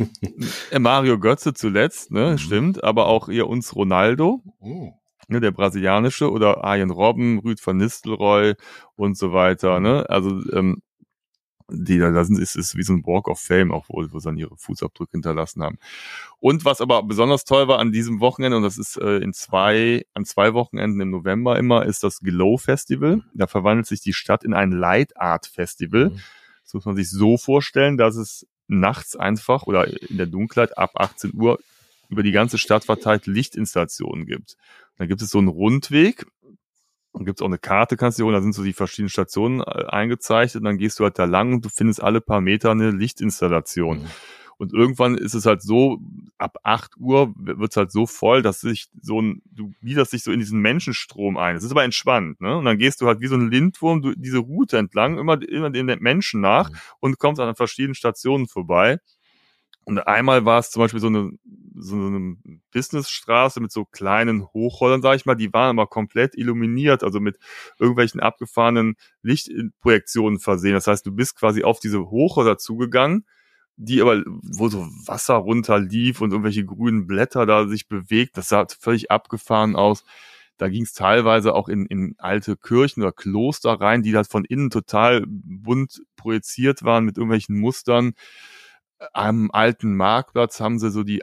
[0.72, 2.32] äh, Mario Götze zuletzt, ne?
[2.34, 2.38] Mhm.
[2.38, 4.92] Stimmt, aber auch hier uns Ronaldo, Oh.
[5.28, 8.54] ne, der brasilianische, oder Arjen Robben, Rüd van Nistelrooy
[8.96, 9.80] und so weiter.
[9.82, 10.06] Ne?
[10.10, 10.82] Also ähm,
[11.70, 14.26] die da sind, ist es wie so ein Walk of Fame, auch wo, wo sie
[14.26, 15.78] dann ihre Fußabdrücke hinterlassen haben.
[16.40, 20.06] Und was aber besonders toll war an diesem Wochenende, und das ist äh, in zwei,
[20.14, 23.24] an zwei Wochenenden im November immer, ist das Glow Festival.
[23.34, 26.12] Da verwandelt sich die Stadt in ein Light Art Festival.
[26.12, 26.20] Mhm.
[26.64, 30.92] Das muss man sich so vorstellen, dass es nachts einfach oder in der Dunkelheit ab
[30.96, 31.60] 18 Uhr
[32.10, 34.58] über die ganze Stadt verteilt Lichtinstallationen gibt.
[34.98, 36.26] Dann gibt es so einen Rundweg,
[37.16, 39.10] dann gibt es auch eine Karte, kannst du dir holen, da sind so die verschiedenen
[39.10, 42.42] Stationen äh, eingezeichnet und dann gehst du halt da lang und du findest alle paar
[42.42, 44.00] Meter eine Lichtinstallation.
[44.04, 44.06] Mhm.
[44.58, 46.00] Und irgendwann ist es halt so,
[46.38, 50.24] ab 8 Uhr wird es halt so voll, dass sich so ein, du gliederst dich
[50.24, 51.56] so in diesen Menschenstrom ein.
[51.56, 52.58] Das ist aber entspannt, ne?
[52.58, 55.70] Und dann gehst du halt wie so ein Lindwurm du, diese Route entlang, immer, immer
[55.70, 56.76] den Menschen nach Mhm.
[57.02, 59.00] und kommst an verschiedenen Stationen vorbei.
[59.86, 61.32] Und einmal war es zum Beispiel so eine,
[61.76, 62.38] so eine
[62.74, 67.38] Businessstraße mit so kleinen Hochrollern, sag ich mal, die waren aber komplett illuminiert, also mit
[67.80, 70.74] irgendwelchen abgefahrenen Lichtprojektionen versehen.
[70.74, 73.26] Das heißt, du bist quasi auf diese Hochroller zugegangen,
[73.78, 78.66] die aber, wo so Wasser runterlief und irgendwelche grünen Blätter da sich bewegt, das sah
[78.80, 80.04] völlig abgefahren aus.
[80.58, 84.46] Da ging es teilweise auch in, in alte Kirchen oder Kloster rein, die halt von
[84.46, 88.14] innen total bunt projiziert waren mit irgendwelchen Mustern.
[89.14, 91.22] Am alten Marktplatz haben sie so die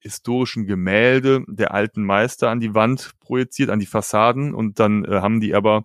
[0.00, 5.20] historischen Gemälde der alten Meister an die Wand projiziert, an die Fassaden und dann äh,
[5.20, 5.84] haben die aber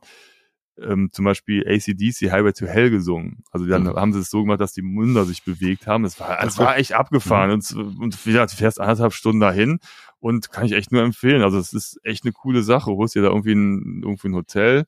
[0.80, 3.44] ähm, zum Beispiel ACDC Highway to Hell gesungen.
[3.52, 3.96] Also dann Mhm.
[3.96, 6.04] haben sie es so gemacht, dass die Münder sich bewegt haben.
[6.06, 7.52] Es war, es war echt abgefahren.
[7.52, 9.80] Und, und wie gesagt, du fährst anderthalb Stunden dahin
[10.20, 11.44] und kann ich echt nur empfehlen.
[11.44, 12.90] Also es ist echt eine coole Sache.
[12.90, 14.86] Du holst dir da irgendwie ein, irgendwie ein Hotel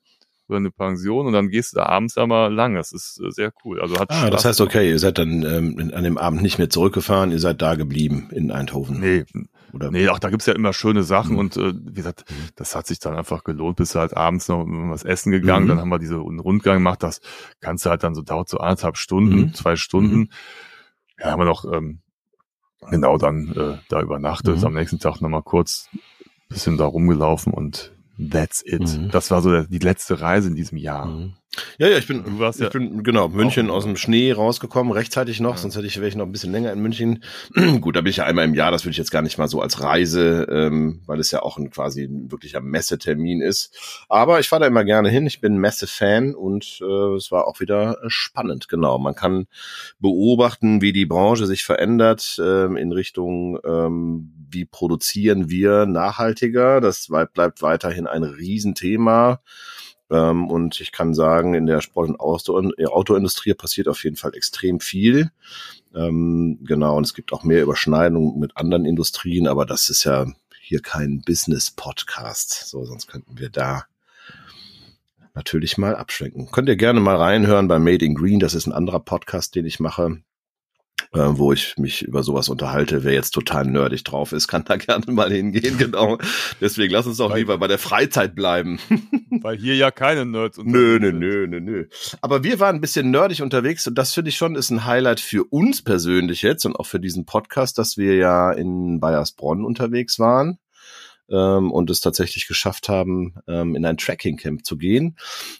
[0.48, 2.74] oder eine Pension und dann gehst du da abends da mal lang.
[2.74, 3.80] Das ist äh, sehr cool.
[3.80, 6.58] Also hat Ah, Spaß das heißt, okay, ihr seid dann ähm, an dem Abend nicht
[6.58, 9.00] mehr zurückgefahren, ihr seid da geblieben in Eindhoven.
[9.00, 9.24] Nee,
[9.72, 9.90] Oder?
[9.90, 11.38] Nee, auch da gibt's ja immer schöne Sachen Mhm.
[11.38, 13.76] und äh, wie gesagt, das hat sich dann einfach gelohnt.
[13.76, 15.68] Bist halt abends noch was essen gegangen, Mhm.
[15.70, 17.02] dann haben wir diese Rundgang gemacht.
[17.02, 17.20] Das
[17.60, 19.54] kannst du halt dann so dauert so anderthalb Stunden, Mhm.
[19.54, 20.30] zwei Stunden.
[21.18, 22.00] Ja, haben wir noch ähm,
[22.90, 24.58] genau dann äh, da übernachtet.
[24.58, 24.64] Mhm.
[24.66, 25.88] Am nächsten Tag nochmal kurz
[26.48, 28.80] bisschen da rumgelaufen und that's it.
[28.82, 29.10] Mhm.
[29.10, 31.06] Das war so die letzte Reise in diesem Jahr.
[31.06, 31.34] Mhm.
[31.78, 34.92] Ja, ja, ich bin, Du warst ich ja bin genau München aus dem Schnee rausgekommen,
[34.92, 35.56] rechtzeitig noch, Ja.
[35.56, 37.24] sonst hätte ich wäre ich noch ein bisschen länger in München.
[37.80, 39.48] Gut, da bin ich ja einmal im Jahr, das würde ich jetzt gar nicht mal
[39.48, 43.74] so als Reise, ähm, weil es ja auch ein quasi ein wirklicher Messetermin ist.
[44.10, 45.26] Aber ich fahre da immer gerne hin.
[45.26, 48.68] Ich bin Messe-Fan und äh, es war auch wieder äh, spannend.
[48.68, 49.46] Genau, man kann
[49.98, 56.80] beobachten, wie die Branche sich verändert ähm, in Richtung, ähm, wie produzieren wir nachhaltiger.
[56.80, 59.40] Das bleibt weiterhin ein Riesenthema.
[60.10, 64.34] Ähm, und ich kann sagen, in der Sport- und Auto- Autoindustrie passiert auf jeden Fall
[64.34, 65.30] extrem viel.
[65.94, 70.26] Ähm, genau, und es gibt auch mehr Überschneidungen mit anderen Industrien, aber das ist ja
[70.60, 72.68] hier kein Business-Podcast.
[72.68, 73.84] So, sonst könnten wir da
[75.34, 76.50] natürlich mal abschwenken.
[76.50, 78.40] Könnt ihr gerne mal reinhören bei Made in Green.
[78.40, 80.22] Das ist ein anderer Podcast, den ich mache,
[81.16, 83.02] äh, wo ich mich über sowas unterhalte.
[83.04, 85.78] Wer jetzt total nerdig drauf ist, kann da gerne mal hingehen.
[85.78, 86.18] Genau.
[86.60, 88.78] Deswegen lass uns doch Weil- lieber bei der Freizeit bleiben.
[89.42, 91.18] Weil hier ja keine Nerds Nö, unterwegs nö, sind.
[91.18, 91.84] nö, nö, nö.
[92.20, 95.20] Aber wir waren ein bisschen nerdig unterwegs und das finde ich schon ist ein Highlight
[95.20, 100.18] für uns persönlich jetzt und auch für diesen Podcast, dass wir ja in Bayersbronn unterwegs
[100.18, 100.58] waren
[101.30, 105.16] ähm, und es tatsächlich geschafft haben, ähm, in ein Tracking-Camp zu gehen.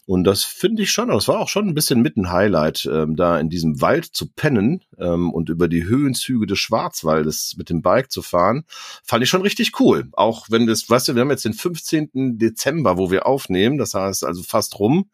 [0.07, 3.17] Und das finde ich schon, das war auch schon ein bisschen mit ein Highlight, ähm,
[3.17, 7.83] da in diesem Wald zu pennen ähm, und über die Höhenzüge des Schwarzwaldes mit dem
[7.83, 8.65] Bike zu fahren,
[9.03, 10.09] fand ich schon richtig cool.
[10.13, 12.39] Auch wenn das, weißt du, wir haben jetzt den 15.
[12.39, 15.11] Dezember, wo wir aufnehmen, das heißt also fast rum.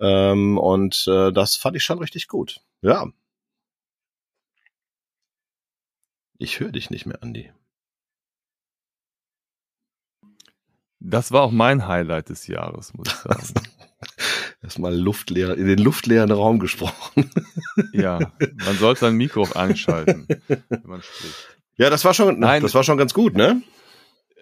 [0.00, 2.60] Ähm, und äh, das fand ich schon richtig gut.
[2.82, 3.06] Ja.
[6.38, 7.50] Ich höre dich nicht mehr, Andi.
[11.00, 13.54] Das war auch mein Highlight des Jahres, muss ich sagen.
[14.62, 17.30] Erstmal luftleer, in den luftleeren Raum gesprochen.
[17.92, 18.18] ja,
[18.64, 21.58] man sollte sein Mikro auch anschalten, wenn man spricht.
[21.76, 22.62] Ja, das war schon, Nein.
[22.62, 23.62] das war schon ganz gut, ne?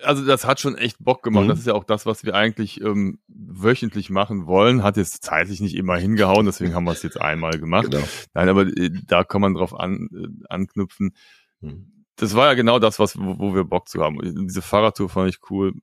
[0.03, 1.45] Also das hat schon echt Bock gemacht.
[1.45, 1.49] Mhm.
[1.49, 4.83] Das ist ja auch das, was wir eigentlich ähm, wöchentlich machen wollen.
[4.83, 7.91] Hat jetzt zeitlich nicht immer hingehauen, deswegen haben wir es jetzt einmal gemacht.
[7.91, 8.07] Genau.
[8.35, 11.15] Nein, aber äh, da kann man drauf an, äh, anknüpfen.
[11.61, 12.05] Mhm.
[12.17, 14.19] Das war ja genau das, was wo, wo wir Bock zu haben.
[14.47, 15.75] Diese Fahrradtour fand ich cool,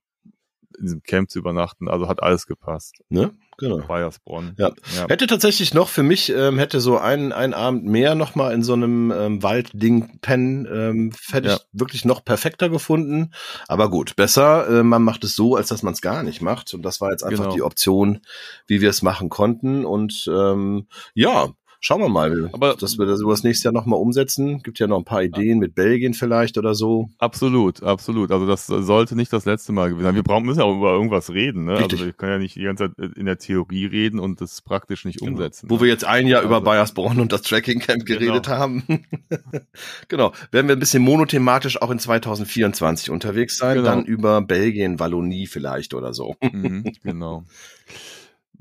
[0.78, 1.88] in diesem Camp zu übernachten.
[1.88, 2.96] Also hat alles gepasst.
[3.10, 3.32] Ne?
[3.58, 3.78] Genau.
[3.86, 4.56] Bayersbronn.
[4.58, 4.72] Ja.
[4.96, 5.08] ja.
[5.08, 8.64] Hätte tatsächlich noch für mich, ähm, hätte so einen, einen Abend mehr noch mal in
[8.64, 11.56] so einem ähm, Waldding pennen, ähm, hätte Ja.
[11.56, 13.32] ich wirklich noch perfekter gefunden.
[13.68, 16.74] Aber gut, besser, äh, man macht es so, als dass man es gar nicht macht.
[16.74, 17.56] Und das war jetzt einfach Genau.
[17.56, 18.22] die Option,
[18.68, 19.86] wie wir es machen konnten.
[19.86, 21.50] Und ähm, ja,
[21.86, 24.64] schauen wir mal, Aber- dass wir das über das nächste Jahr noch mal umsetzen.
[24.64, 27.10] Gibt ja noch ein paar Ideen mit Belgien vielleicht oder so.
[27.20, 28.32] Absolut, absolut.
[28.32, 30.16] Also das sollte nicht das letzte Mal gewesen sein.
[30.16, 31.66] Wir brauchen müssen ja auch über irgendwas reden.
[31.66, 31.74] Ne?
[31.74, 31.92] Richtig.
[31.94, 35.04] Also wir können ja nicht die ganze Zeit in der Theorie reden und das praktisch
[35.04, 35.70] nicht umsetzen.
[35.70, 35.82] Wo ne?
[35.82, 38.20] wir jetzt ein Jahr über Also- Bayersbronn und das Tracking Camp Genau.
[38.20, 38.84] geredet haben.
[40.08, 40.32] genau.
[40.52, 43.90] Werden wir ein bisschen monothematisch auch in 2024 unterwegs sein, Genau.
[43.90, 46.36] dann über Belgien, Wallonie vielleicht oder so.
[46.42, 47.44] Mhm, genau.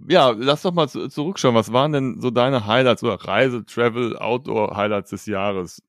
[0.09, 1.55] Ja, lass doch mal zu, zurückschauen.
[1.55, 5.83] Was waren denn so deine Highlights oder Reise, Travel, Outdoor Highlights des Jahres?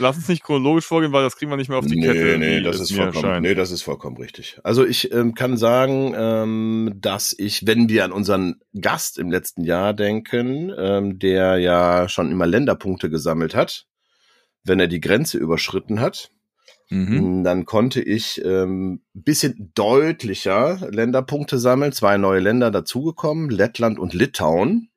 [0.00, 2.38] Lass uns nicht chronologisch vorgehen, weil das kriegen wir nicht mehr auf die Nee, Kette.
[2.38, 4.58] nee, das ist vollkommen, nee, das ist vollkommen richtig.
[4.64, 9.62] Also ich ähm, kann sagen, ähm, dass ich, wenn wir an unseren Gast im letzten
[9.62, 13.86] Jahr denken, ähm, der ja schon immer Länderpunkte gesammelt hat,
[14.64, 16.32] wenn er die Grenze überschritten hat,
[16.90, 17.44] Mhm.
[17.44, 21.92] Dann konnte ich ähm, bisschen deutlicher Länderpunkte sammeln.
[21.92, 24.90] Zwei neue Länder dazugekommen, Lettland und Litauen,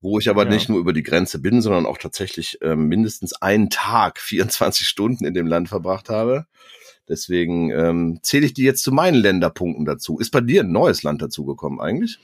[0.00, 0.50] wo ich aber Ja.
[0.50, 5.24] nicht nur über die Grenze bin, sondern auch tatsächlich ähm, mindestens einen Tag, 24 Stunden
[5.24, 6.46] in dem Land verbracht habe.
[7.08, 10.18] Deswegen ähm, zähle ich die jetzt zu meinen Länderpunkten dazu.
[10.18, 12.18] Ist bei dir ein neues Land dazugekommen eigentlich?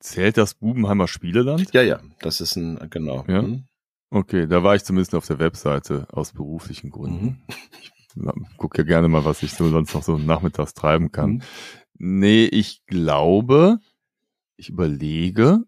[0.00, 1.72] Zählt das Bubenheimer Spieleland?
[1.72, 3.24] Ja, ja, das ist ein, genau.
[3.28, 3.42] Ja.
[3.42, 3.64] Hm.
[4.10, 7.42] Okay, da war ich zumindest auf der Webseite aus beruflichen Gründen.
[8.16, 11.30] Ich gucke ja gerne mal, was ich so sonst noch so nachmittags treiben kann.
[11.30, 11.42] Mhm.
[11.98, 13.78] Nee, ich glaube,
[14.56, 15.64] ich überlege,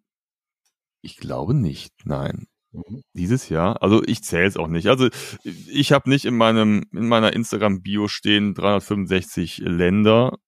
[1.03, 2.49] ich glaube nicht, nein.
[2.73, 3.03] Mhm.
[3.15, 4.89] Dieses Jahr, also ich zähle es auch nicht.
[4.89, 5.09] Also
[5.45, 10.39] ich habe nicht in meinem in meiner Instagram Bio stehen 365 Länder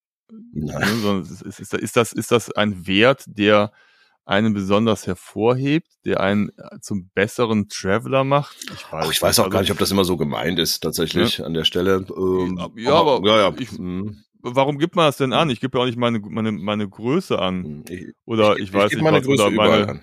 [0.53, 0.81] Nein.
[0.81, 3.73] ne, sondern ist, ist, ist, das, ist das ein Wert, der
[4.25, 8.57] einen besonders hervorhebt, der einen äh, zum besseren Traveler macht?
[8.73, 9.53] Ich weiß, Ach, ich weiß auch nicht.
[9.53, 12.07] gar Also, nicht, ob das immer so gemeint ist, tatsächlich an der Stelle.
[12.17, 13.55] Ähm, Ja, aber ja, ja.
[13.59, 15.51] ich- hm, Warum gibt man das denn an?
[15.51, 17.63] Ich gebe ja auch nicht meine, meine, meine Größe an.
[17.65, 17.85] hm.
[17.89, 20.03] Ich, Oder ich, weiß nicht, meine was, Größe oder meine, an.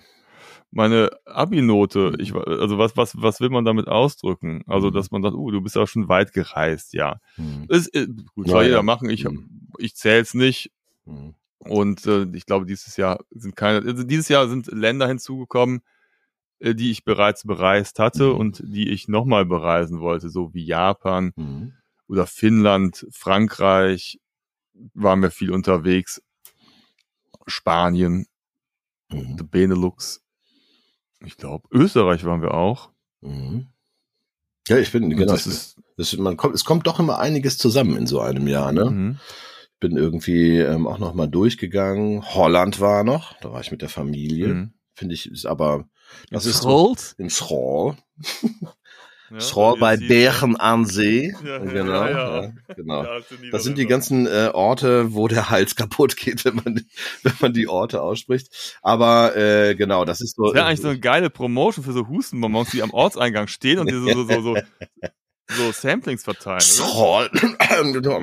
[0.71, 4.63] meine Abi-Note, ich, also was, was, was will man damit ausdrücken?
[4.65, 4.93] Also, Mhm.
[4.93, 7.19] dass man sagt, uh, du bist ja schon weit gereist, ja.
[7.35, 8.67] Hm, Ist, äh, gut, Ja, soll ja.
[8.69, 9.49] jeder machen, ich, Mhm.
[9.77, 10.71] ich zähle es nicht.
[11.05, 11.35] hm.
[11.59, 15.81] Und äh, ich glaube, dieses Jahr sind keine, also dieses Jahr sind Länder hinzugekommen,
[16.59, 18.35] äh, die ich bereits bereist hatte Mhm.
[18.35, 21.73] und die ich nochmal bereisen wollte, so wie Japan Hm.
[22.07, 24.19] oder Finnland, Frankreich,
[24.93, 26.21] waren wir viel unterwegs,
[27.47, 28.25] Spanien,
[29.11, 29.35] Hm.
[29.37, 30.21] the Benelux,
[31.25, 32.91] ich glaube, Österreich waren wir auch.
[33.21, 33.67] Mhm.
[34.67, 35.33] Ja, ich bin, Und genau.
[35.33, 38.71] das ist, das, man kommt, es kommt doch immer einiges zusammen in so einem Jahr,
[38.71, 39.17] ne?
[39.81, 42.21] Ich bin irgendwie ähm, auch noch mal durchgegangen.
[42.35, 44.47] Holland war noch, da war ich mit der Familie.
[44.49, 44.73] Mhm.
[44.93, 45.87] Finde ich, ist aber,
[46.31, 47.15] das ist so Scrollt.
[47.17, 47.95] im Schroll.
[49.31, 51.35] Ja, Schroll bei Bären an See.
[51.45, 51.91] Ja, genau.
[51.91, 52.41] ja, ja.
[52.41, 53.05] ja, genau.
[53.51, 56.83] Das sind die ganzen äh, Orte, wo der Hals kaputt geht, wenn man,
[57.21, 58.79] wenn man die Orte ausspricht.
[58.81, 60.45] Aber äh, genau, das ist so.
[60.45, 63.87] Das wäre eigentlich so eine geile Promotion für so Hustenbonbons, die am Ortseingang stehen und
[63.91, 64.57] die so, so, so, so,
[65.49, 66.57] so Samplings verteilen.
[66.57, 66.61] Oder?
[66.61, 67.29] Schroll.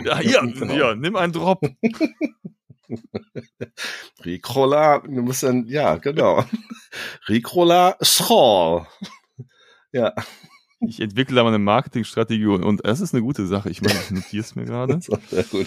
[0.05, 0.73] Ja, hier, Genau.
[0.73, 1.61] hier, nimm einen Drop.
[4.25, 6.45] Ricola, du musst dann, ja, genau.
[7.29, 8.87] Ricola Schroll.
[9.93, 10.15] Ja.
[10.81, 13.71] Ich entwickle da mal eine Marketingstrategie und, und das ist eine gute Sache.
[13.71, 15.01] Ich meine, ich notiere es mir gerade.
[15.31, 15.67] Sehr gut.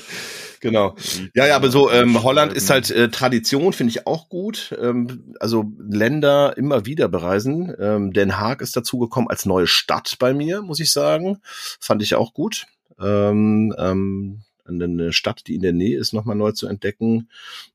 [0.60, 0.95] Genau.
[1.34, 4.78] Ja, ja, aber so ähm, Holland ist halt äh, Tradition, finde ich auch gut.
[4.80, 7.74] Ähm, also Länder immer wieder bereisen.
[7.80, 11.39] Ähm, Den Haag ist dazugekommen als neue Stadt bei mir, muss ich sagen.
[11.80, 12.67] Fand ich auch gut.
[13.00, 17.30] Ähm, ähm, eine Stadt, die in der Nähe ist, nochmal neu zu entdecken.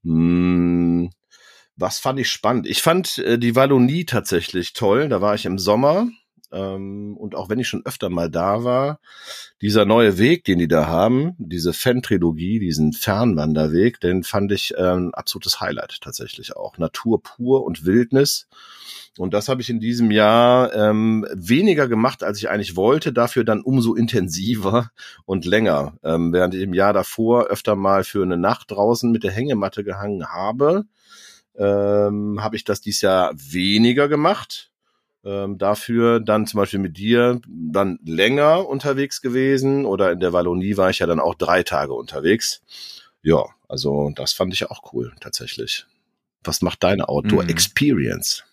[0.04, 1.10] Hm,
[1.76, 2.66] was fand ich spannend?
[2.68, 5.08] Ich fand äh, die Wallonie tatsächlich toll.
[5.08, 6.08] Da war ich im Sommer.
[6.52, 9.00] Ähm, und auch wenn ich schon öfter mal da war,
[9.60, 15.10] dieser neue Weg, den die da haben, diese Fan-Trilogie, diesen Fernwanderweg, den fand ich ähm,
[15.14, 16.78] absolutes Highlight tatsächlich auch.
[16.78, 18.46] Natur pur und Wildnis.
[19.16, 23.44] Und das habe ich in diesem Jahr ähm, weniger gemacht, als ich eigentlich wollte, dafür
[23.44, 24.90] dann umso intensiver
[25.24, 25.96] und länger.
[26.02, 29.84] Ähm, während ich im Jahr davor öfter mal für eine Nacht draußen mit der Hängematte
[29.84, 30.84] gehangen habe,
[31.56, 34.72] ähm, habe ich das dieses Jahr weniger gemacht.
[35.24, 40.76] Ähm, dafür dann zum Beispiel mit dir dann länger unterwegs gewesen oder in der Wallonie
[40.76, 42.60] war ich ja dann auch drei Tage unterwegs.
[43.22, 45.86] Ja, also das fand ich auch cool tatsächlich.
[46.42, 47.48] Was macht deine Outdoor Mhm.
[47.48, 48.44] Experience?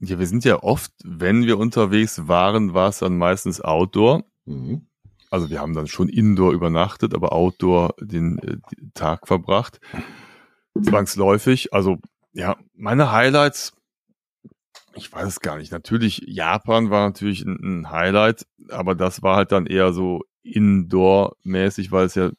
[0.00, 4.24] Ja, wir sind ja oft, wenn wir unterwegs waren, war es dann meistens Outdoor.
[4.46, 4.86] Mhm.
[5.30, 9.80] Also wir haben dann schon Indoor übernachtet, aber Outdoor den, äh, den Tag verbracht.
[10.82, 11.72] Zwangsläufig.
[11.72, 11.98] Also
[12.32, 13.74] ja, meine Highlights,
[14.94, 15.72] ich weiß es gar nicht.
[15.72, 21.92] Natürlich, Japan war natürlich ein, ein Highlight, aber das war halt dann eher so Indoor-mäßig,
[21.92, 22.30] weil es ja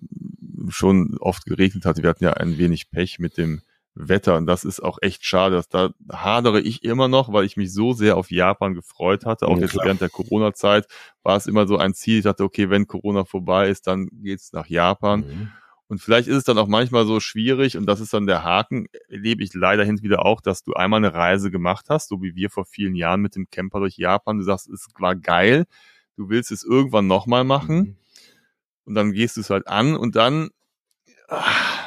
[0.69, 2.03] schon oft geregnet hatte.
[2.03, 3.61] Wir hatten ja ein wenig Pech mit dem
[3.95, 5.55] Wetter und das ist auch echt schade.
[5.55, 9.47] Dass da hadere ich immer noch, weil ich mich so sehr auf Japan gefreut hatte.
[9.47, 9.85] Auch Ja, jetzt klar.
[9.85, 10.87] während der Corona-Zeit
[11.21, 12.17] war es immer so ein Ziel.
[12.19, 15.21] Ich dachte, okay, wenn Corona vorbei ist, dann geht's nach Japan.
[15.21, 15.51] Mhm.
[15.87, 18.87] Und vielleicht ist es dann auch manchmal so schwierig, und das ist dann der Haken,
[19.09, 22.21] erlebe ich leider hin und wieder auch, dass du einmal eine Reise gemacht hast, so
[22.23, 24.37] wie wir vor vielen Jahren mit dem Camper durch Japan.
[24.37, 25.65] Du sagst, es war geil,
[26.15, 27.95] du willst es irgendwann nochmal machen Mhm.
[28.85, 30.49] und dann gehst du es halt an und dann
[31.29, 31.82] ah,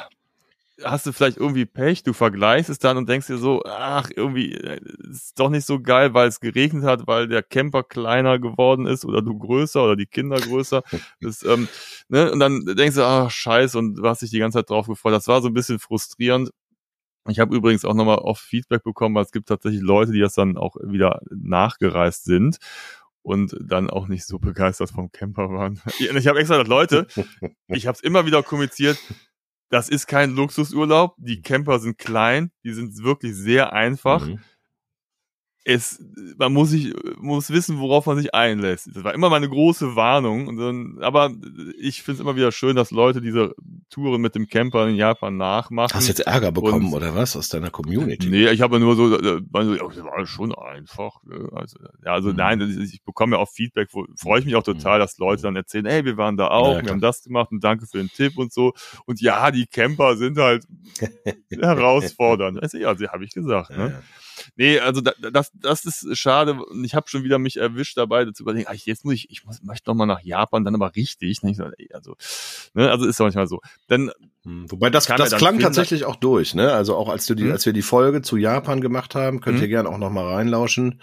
[0.83, 4.53] hast du vielleicht irgendwie Pech, du vergleichst es dann und denkst dir so, ach, irgendwie
[4.53, 8.85] äh, ist doch nicht so geil, weil es geregnet hat, weil der Camper kleiner geworden
[8.85, 10.83] ist oder du größer oder die Kinder größer.
[11.19, 11.67] Das, ähm,
[12.09, 12.31] ne?
[12.31, 15.13] Und dann denkst du, ach, scheiße, und du hast dich die ganze Zeit drauf gefreut.
[15.13, 16.51] Das war so ein bisschen frustrierend.
[17.27, 20.33] Ich habe übrigens auch nochmal oft Feedback bekommen, weil es gibt tatsächlich Leute, die das
[20.33, 22.57] dann auch wieder nachgereist sind
[23.27, 25.81] und dann auch nicht so begeistert vom Camper waren.
[25.99, 27.07] Ich habe extra gesagt, Leute,
[27.67, 28.97] ich habe es immer wieder kommuniziert,
[29.69, 34.25] das ist kein Luxusurlaub, die Camper sind klein, die sind wirklich sehr einfach.
[34.25, 34.39] Mhm.
[35.69, 36.01] Es,
[36.37, 38.89] man muss sich, muss wissen, worauf man sich einlässt.
[38.95, 40.55] Das war immer meine große Warnung.
[40.57, 41.29] Dann, aber
[41.77, 43.53] ich finde es immer wieder schön, dass Leute diese
[43.89, 45.93] Touren mit dem Camper in Japan nachmachen.
[45.93, 48.29] Hast du jetzt Ärger bekommen Und- oder was aus deiner Community?
[48.29, 51.21] Nee, ich habe nur so, äh, das war schon einfach.
[51.25, 51.49] ne?
[51.51, 52.35] Also, ja, also Mhm.
[52.37, 55.41] nein, ist- ich bekomme ja auch Feedback, wo, freue ich mich auch total, dass Leute
[55.41, 57.97] dann erzählen, hey, wir waren da auch, Ja, wir haben das gemacht und danke für
[57.97, 58.71] den Tipp und so.
[59.05, 60.63] Und ja, die Camper sind halt
[61.51, 62.61] herausfordernd.
[62.61, 63.71] Also, ja, habe ich gesagt.
[63.71, 63.89] Ne?
[63.95, 64.01] ja.
[64.55, 66.53] Nee, also da, das, das ist schade.
[66.53, 69.45] Und Ich habe schon wieder mich erwischt dabei, zu überlegen, ah, jetzt muss ich, ich
[69.45, 71.43] muss, möchte noch mal nach Japan, dann aber richtig.
[71.43, 71.51] Ne?
[71.51, 72.15] Ich so, ey, Also,
[72.73, 73.61] ne, also ist manchmal so.
[73.89, 74.11] Denn
[74.47, 76.71] Hm, Wobei das, das dann klang tatsächlich auch durch, ne?
[76.71, 77.51] Also auch als du die, Hm?
[77.51, 79.63] als wir die Folge zu Japan gemacht haben, könnt Hm?
[79.63, 81.01] ihr gerne auch noch mal reinlauschen.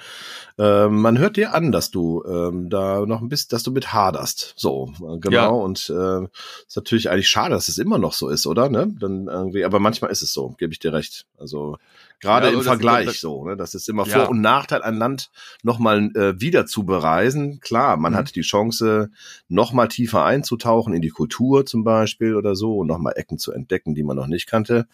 [0.56, 3.92] Ähm, man hört dir an, dass du ähm, da noch ein bisschen, dass du mit
[3.92, 4.54] haderst.
[4.56, 5.30] So, äh, genau.
[5.30, 5.46] Ja.
[5.48, 6.22] Und äh,
[6.66, 8.70] ist natürlich eigentlich schade, dass es immer noch so ist, oder?
[8.70, 8.94] Ne?
[8.98, 11.26] Dann irgendwie, aber manchmal ist es so, gebe ich dir recht.
[11.38, 11.76] Also
[12.24, 13.56] gerade Ja, im Vergleich das- so, ne?
[13.56, 14.20] Das ist immer Ja.
[14.20, 15.30] Vor- und Nachteil, ein Land
[15.62, 17.60] nochmal äh, wieder zu bereisen.
[17.60, 18.16] Klar, man Mhm.
[18.16, 19.10] hat die Chance,
[19.48, 23.38] noch mal tiefer einzutauchen in die Kultur zum Beispiel oder so und noch mal Ecken
[23.38, 24.86] zu entdecken, die man noch nicht kannte.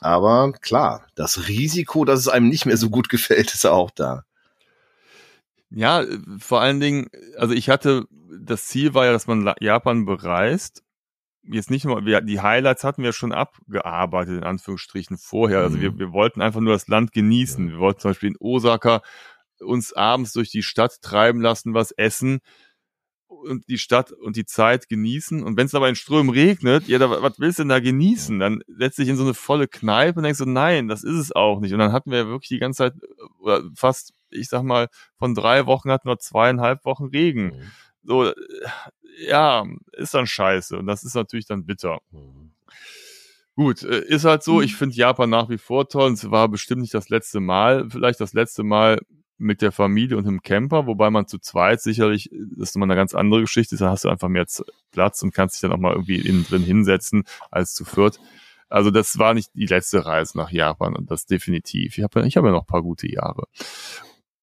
[0.00, 4.24] Aber klar, das Risiko, dass es einem nicht mehr so gut gefällt, ist auch da.
[5.70, 8.06] Ja, äh, vor allen Dingen, also ich hatte,
[8.40, 10.82] das Ziel war ja, dass man Japan bereist.
[11.44, 15.58] Jetzt nicht nur, wir, die Highlights hatten wir schon abgearbeitet, in Anführungsstrichen, vorher.
[15.60, 15.82] Also Mhm.
[15.82, 17.70] wir, wir wollten einfach nur das Land genießen.
[17.70, 19.02] Wir wollten zum Beispiel in Osaka
[19.60, 22.40] uns abends durch die Stadt treiben lassen, was essen
[23.26, 25.42] und die Stadt und die Zeit genießen.
[25.42, 28.38] Und wenn es aber in Strömen regnet, ja, da, was willst du denn da genießen?
[28.38, 31.32] Dann setzt dich in so eine volle Kneipe und denkst so, nein, das ist es
[31.32, 31.72] auch nicht.
[31.72, 32.94] Und dann hatten wir ja wirklich die ganze Zeit,
[33.40, 37.52] oder fast, ich sag mal, von drei Wochen hatten wir zweieinhalb Wochen Regen.
[38.04, 38.34] So, äh,
[39.26, 40.78] ja, ist dann scheiße.
[40.78, 42.00] Und das ist natürlich dann bitter.
[43.54, 44.62] Gut, äh, ist halt so.
[44.62, 46.08] Ich finde Japan nach wie vor toll.
[46.08, 47.88] Und es war bestimmt nicht das letzte Mal.
[47.90, 48.98] Vielleicht das letzte Mal
[49.38, 53.00] mit der Familie und im Camper, wobei man zu zweit sicherlich, das ist nochmal eine
[53.00, 54.46] ganz andere Geschichte, da hast du einfach mehr
[54.92, 58.20] Platz und kannst dich dann auch mal irgendwie innen drin hinsetzen als zu viert.
[58.68, 61.98] Also das war nicht die letzte Reise nach Japan und das definitiv.
[61.98, 63.48] Ich habe ich hab ja noch ein paar gute Jahre.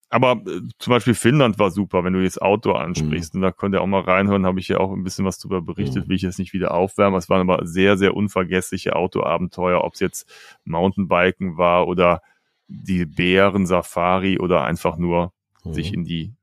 [0.09, 3.35] Aber äh, zum Beispiel Finnland war super, wenn du jetzt Outdoor ansprichst.
[3.35, 5.61] Und da könnt ihr auch mal reinhören, habe ich ja auch ein bisschen was drüber
[5.61, 6.09] berichtet, Mhm.
[6.09, 7.17] will ich jetzt nicht wieder aufwärmen.
[7.17, 10.27] Es waren aber sehr, sehr unvergessliche Outdoor-Abenteuer, ob es jetzt
[10.65, 12.21] Mountainbiken war oder
[12.67, 15.31] die Bären-Safari oder einfach nur
[15.73, 16.33] sich in die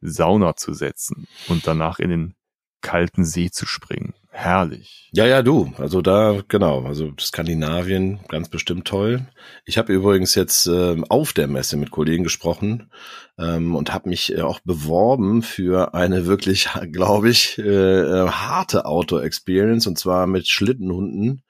[0.00, 2.34] Sauna zu setzen und danach in den
[2.80, 4.14] kalten See zu springen.
[4.36, 5.08] Herrlich.
[5.12, 5.72] Ja, ja, du.
[5.78, 6.82] Also da, genau.
[6.84, 9.20] Also Skandinavien, ganz bestimmt toll.
[9.64, 12.90] Ich habe übrigens jetzt ähm, auf der Messe mit Kollegen gesprochen
[13.38, 18.86] ähm, und habe mich äh, auch beworben für eine wirklich, glaube ich, äh, äh, harte
[18.86, 21.42] Outdoor-Experience und zwar mit Schlittenhunden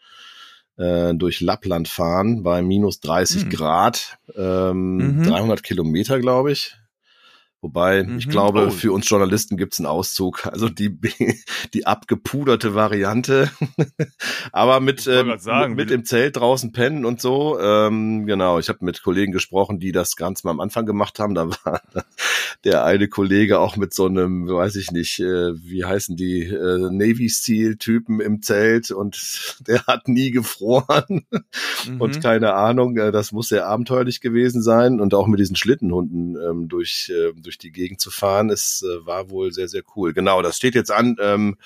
[0.76, 3.50] äh, durch Lappland fahren bei minus 30 Hm.
[3.50, 5.22] Grad, ähm, Mhm.
[5.26, 6.76] 300 Kilometer, glaube ich.
[7.64, 8.30] Wobei, ich Mhm.
[8.30, 8.70] glaube, Oh.
[8.70, 10.44] für uns Journalisten gibt's einen Auszug.
[10.52, 10.98] Also die,
[11.72, 13.50] die abgepuderte Variante.
[14.52, 17.58] Aber mit, Ich ähm, sagen, mit wie- im Zelt draußen pennen und so.
[17.58, 21.34] Ähm, genau, ich habe mit Kollegen gesprochen, die das ganz mal am Anfang gemacht haben.
[21.34, 21.80] Da war
[22.64, 26.78] der eine Kollege auch mit so einem, weiß ich nicht, äh, wie heißen die, äh,
[26.90, 31.24] Navy Seal-Typen im Zelt und der hat nie gefroren
[31.98, 32.20] und Mhm.
[32.20, 36.68] keine Ahnung, äh, das muss sehr abenteuerlich gewesen sein und auch mit diesen Schlittenhunden ähm,
[36.68, 40.12] durch, äh, durch die Gegend zu fahren, es äh, war wohl sehr, sehr cool.
[40.12, 41.56] Genau, das steht jetzt an, ähm,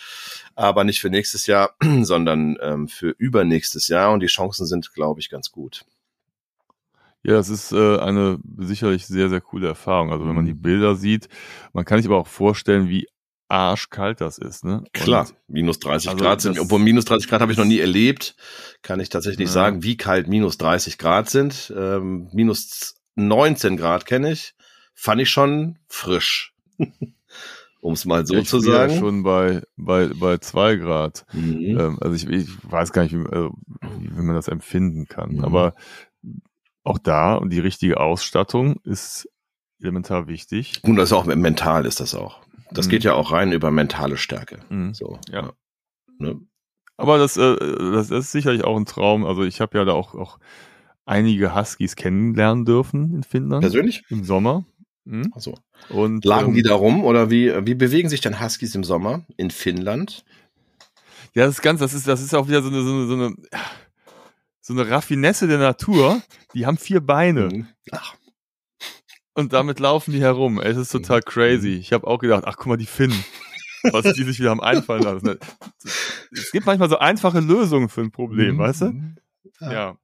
[0.55, 5.20] aber nicht für nächstes Jahr, sondern ähm, für übernächstes Jahr und die Chancen sind, glaube
[5.20, 5.85] ich, ganz gut.
[7.22, 10.12] Ja, das ist äh, eine sicherlich sehr, sehr coole Erfahrung.
[10.12, 10.62] Also wenn man die Mhm.
[10.62, 11.29] Bilder sieht,
[11.72, 13.09] man kann sich aber auch vorstellen, wie
[13.48, 14.64] arschkalt das ist.
[14.64, 14.85] Ne?
[14.92, 18.37] Klar, minus 30 also Grad sind, obwohl minus 30 Grad habe ich noch nie erlebt,
[18.83, 19.55] kann ich tatsächlich nicht Ja.
[19.55, 21.72] sagen, wie kalt minus 30 Grad sind.
[21.77, 24.55] Ähm, minus 19 Grad kenne ich,
[24.98, 26.52] fand ich schon frisch.
[27.80, 28.98] um es mal so ja, ich zu friere ja sagen.
[29.00, 31.24] schon bei, bei, bei zwei Grad.
[31.32, 31.78] Mhm.
[31.78, 33.54] Ähm, also ich, ich weiß gar nicht, wie, also,
[34.00, 35.37] wie man das empfinden kann.
[35.37, 35.44] Mhm.
[35.44, 35.74] Aber
[36.82, 39.28] auch da, und die richtige Ausstattung ist
[39.80, 40.80] elementar wichtig.
[40.82, 42.40] Und das ist auch mental ist das auch.
[42.72, 42.90] Das Mhm.
[42.90, 44.58] geht ja auch rein über mentale Stärke.
[44.68, 44.92] Mhm.
[44.94, 45.20] So.
[45.30, 45.52] Ja.
[46.18, 46.40] Ne?
[46.96, 47.56] Aber das, äh,
[47.92, 49.24] das ist sicherlich auch ein Traum.
[49.24, 50.40] Also ich habe ja da auch, auch
[51.06, 54.02] einige Huskies kennenlernen dürfen in Finnland Persönlich?
[54.11, 54.64] im Sommer.
[55.09, 55.33] Mhm.
[55.35, 55.55] Also,
[55.88, 59.25] Und lagen ähm, die da rum oder wie, wie bewegen sich denn Huskies im Sommer
[59.37, 60.25] in Finnland?
[61.35, 63.14] Ja, das ist ganz, das ist, das ist auch wieder so eine, so eine, so
[63.14, 63.35] eine,
[64.61, 66.21] so eine Raffinesse der Natur.
[66.55, 67.66] Die haben vier Beine Mhm.
[67.92, 68.14] Ach,
[69.35, 70.61] und damit laufen die herum.
[70.61, 71.75] Es ist total crazy.
[71.75, 73.25] Ich habe auch gedacht, ach guck mal, die Finnen.
[73.85, 75.38] Was die sich wieder haben einfallen lassen.
[76.33, 78.59] Es gibt manchmal so einfache Lösungen für ein Problem, Mhm.
[78.59, 78.85] weißt du?
[78.87, 79.16] Mhm.
[79.61, 79.97] Ja.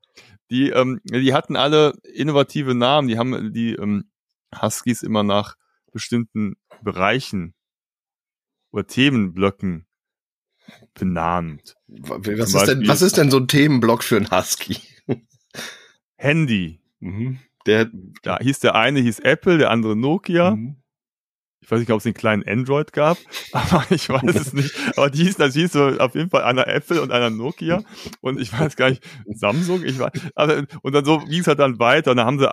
[0.50, 3.08] Die, ähm, die hatten alle innovative Namen.
[3.08, 4.04] Die haben die ähm,
[4.62, 5.56] Huskies immer nach
[5.92, 7.54] bestimmten Bereichen
[8.72, 9.86] oder Themenblöcken
[10.94, 11.76] benannt.
[11.86, 14.78] Was, ist denn, was ist denn so ein Themenblock für ein Husky?
[16.16, 16.80] Handy.
[17.00, 17.38] Mhm.
[17.66, 17.90] Der,
[18.22, 20.56] Da hieß der eine hieß Apple, der andere Nokia.
[20.56, 20.76] Mhm.
[21.64, 23.16] Ich weiß nicht, ob es den kleinen Android gab,
[23.52, 24.74] aber ich weiß es nicht.
[24.96, 27.82] Aber die hießen, das hieß so auf jeden Fall einer Apple und einer Nokia
[28.20, 31.58] und ich weiß gar nicht, Samsung, ich weiß, aber, und dann so ging es halt
[31.58, 32.48] dann weiter und dann haben sie,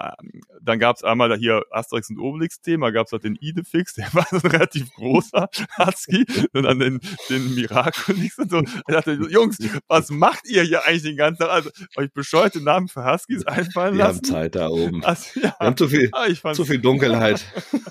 [0.62, 4.38] dann gab's einmal da hier Asterix und Obelix-Thema, gab's halt den Idefix, der war so
[4.38, 8.60] ein relativ großer Husky, und dann den, den Miraculix und so.
[8.60, 9.58] Ich dachte, Jungs,
[9.88, 11.50] was macht ihr hier eigentlich den ganzen Tag?
[11.50, 14.24] Also, euch bescheuerte Namen für Huskies einfallen Wir haben lassen?
[14.24, 15.04] Zeit da oben.
[15.04, 17.44] Also, ja, Wir haben zu viel, ah, zu viel Dunkelheit.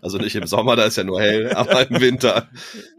[0.00, 2.48] Also nicht im Sommer, da ist ja nur hell, aber im Winter.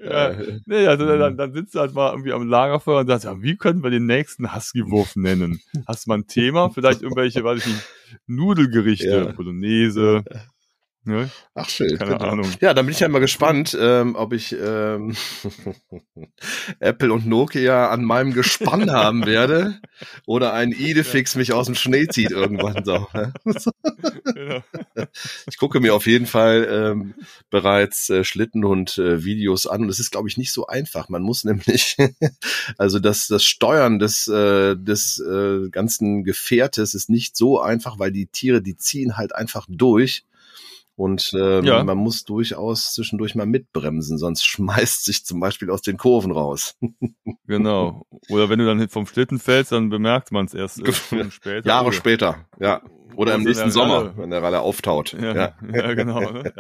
[0.04, 0.30] Ja.
[0.30, 3.42] Äh, Nee, also dann, dann sitzt du halt mal irgendwie am Lagerfeuer und sagst, ja,
[3.42, 5.62] wie können wir den nächsten Husky-Wurf nennen?
[5.88, 6.70] Hast du mal ein Thema?
[6.70, 7.84] Vielleicht irgendwelche, weiß ich nicht,
[8.28, 9.32] Nudelgerichte, Ja.
[9.32, 10.24] Bolognese.
[11.06, 11.30] Ne?
[11.54, 12.00] Ach schön.
[12.00, 12.50] Keine Ahnung.
[12.62, 15.16] Ja, dann bin ich ja mal gespannt, ähm, ob ich ähm,
[16.80, 19.80] Apple und Nokia an meinem Gespann haben werde
[20.26, 23.08] oder ein Idefix mich aus dem Schnee zieht irgendwann so.
[23.14, 23.34] ne?
[24.24, 24.64] Genau.
[25.48, 27.14] Ich gucke mir auf jeden Fall ähm,
[27.50, 31.10] bereits äh, Schlittenhund-Videos an und es ist, glaube ich, nicht so einfach.
[31.10, 31.98] Man muss nämlich,
[32.78, 38.12] also das, das Steuern des, äh, des äh, ganzen Gefährtes ist nicht so einfach, weil
[38.12, 40.26] die Tiere, die ziehen halt einfach durch.
[40.98, 41.84] Und ähm, Ja.
[41.84, 46.76] man muss durchaus zwischendurch mal mitbremsen, sonst schmeißt sich zum Beispiel aus den Kurven raus.
[47.48, 48.06] genau.
[48.30, 50.94] Oder wenn du dann vom Schlitten fällst, dann bemerkt man es erst äh,
[51.32, 51.68] später.
[51.68, 52.82] Jahre Oh, später, ja.
[53.18, 54.14] Oder im Also nächsten der Sommer, Ralle.
[54.18, 55.14] wenn der Ralle auftaut.
[55.14, 55.54] Ja, ja.
[55.74, 55.94] ja.
[55.94, 56.20] genau.
[56.20, 56.54] Ne?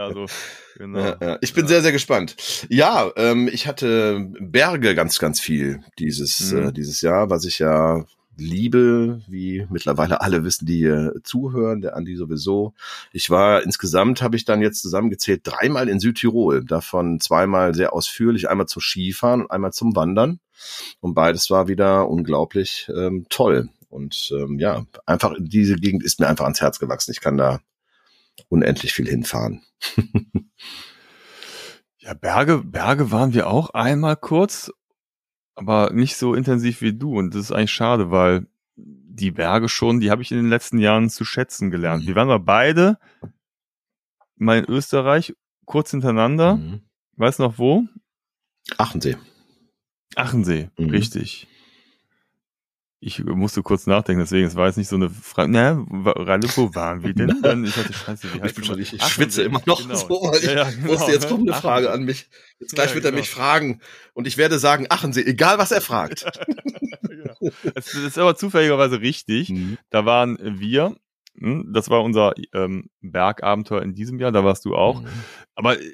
[0.78, 1.00] Genau.
[1.00, 1.38] Ja, ja.
[1.42, 2.36] Ich bin sehr, sehr gespannt.
[2.70, 6.68] Ja, ähm, ich hatte Berge ganz, ganz viel dieses, Mhm.
[6.70, 8.06] äh, dieses Jahr, was ich ja
[8.38, 12.74] liebe, wie mittlerweile alle wissen, die hier zuhören, der Andi sowieso.
[13.12, 18.50] Ich war insgesamt, habe ich dann jetzt zusammengezählt, dreimal in Südtirol, davon zweimal sehr ausführlich,
[18.50, 20.40] einmal zum Skifahren und einmal zum Wandern.
[21.00, 23.70] Und beides war wieder unglaublich ähm, toll.
[23.90, 27.12] Und ähm, ja, einfach diese Gegend ist mir einfach ans Herz gewachsen.
[27.12, 27.60] Ich kann da
[28.50, 29.62] unendlich viel hinfahren.
[32.06, 34.72] Ja, Berge, Berge waren wir auch einmal kurz,
[35.56, 37.18] aber nicht so intensiv wie du.
[37.18, 38.46] Und das ist eigentlich schade, weil
[38.76, 42.04] die Berge schon, die habe ich in den letzten Jahren zu schätzen gelernt.
[42.04, 42.08] Mhm.
[42.08, 42.98] Wir waren mal beide
[44.38, 45.34] mal in Österreich,
[45.66, 46.58] kurz hintereinander.
[46.58, 46.82] Mhm.
[47.16, 47.86] Weißt du noch wo?
[48.78, 49.16] Achensee.
[50.16, 50.90] Achensee, Mhm.
[50.90, 51.48] richtig.
[53.08, 55.54] Ich musste kurz nachdenken, deswegen, es war jetzt nicht so eine Frage.
[55.90, 57.40] Wa- Ralle, wo waren wir denn?
[57.44, 59.94] Dann, ich hatte Scheiße, wie Ich heißt das schon, ich, ich schwitze immer noch genau.
[59.96, 60.88] so, weil ich Ja, ja, genau.
[60.88, 61.56] wusste, jetzt kommt eine.
[61.62, 62.28] Frage an mich.
[62.60, 63.22] Jetzt gleich Ja, wird er genau.
[63.22, 63.80] mich fragen
[64.14, 66.26] und ich werde sagen Achensee, egal was er fragt.
[67.44, 67.52] ja.
[67.76, 69.54] Es ist aber zufälligerweise richtig.
[69.92, 70.96] Da waren wir,
[71.38, 75.04] hm, das war unser ähm, Bergabenteuer in diesem Jahr, da warst du auch.
[75.54, 75.94] Aber äh,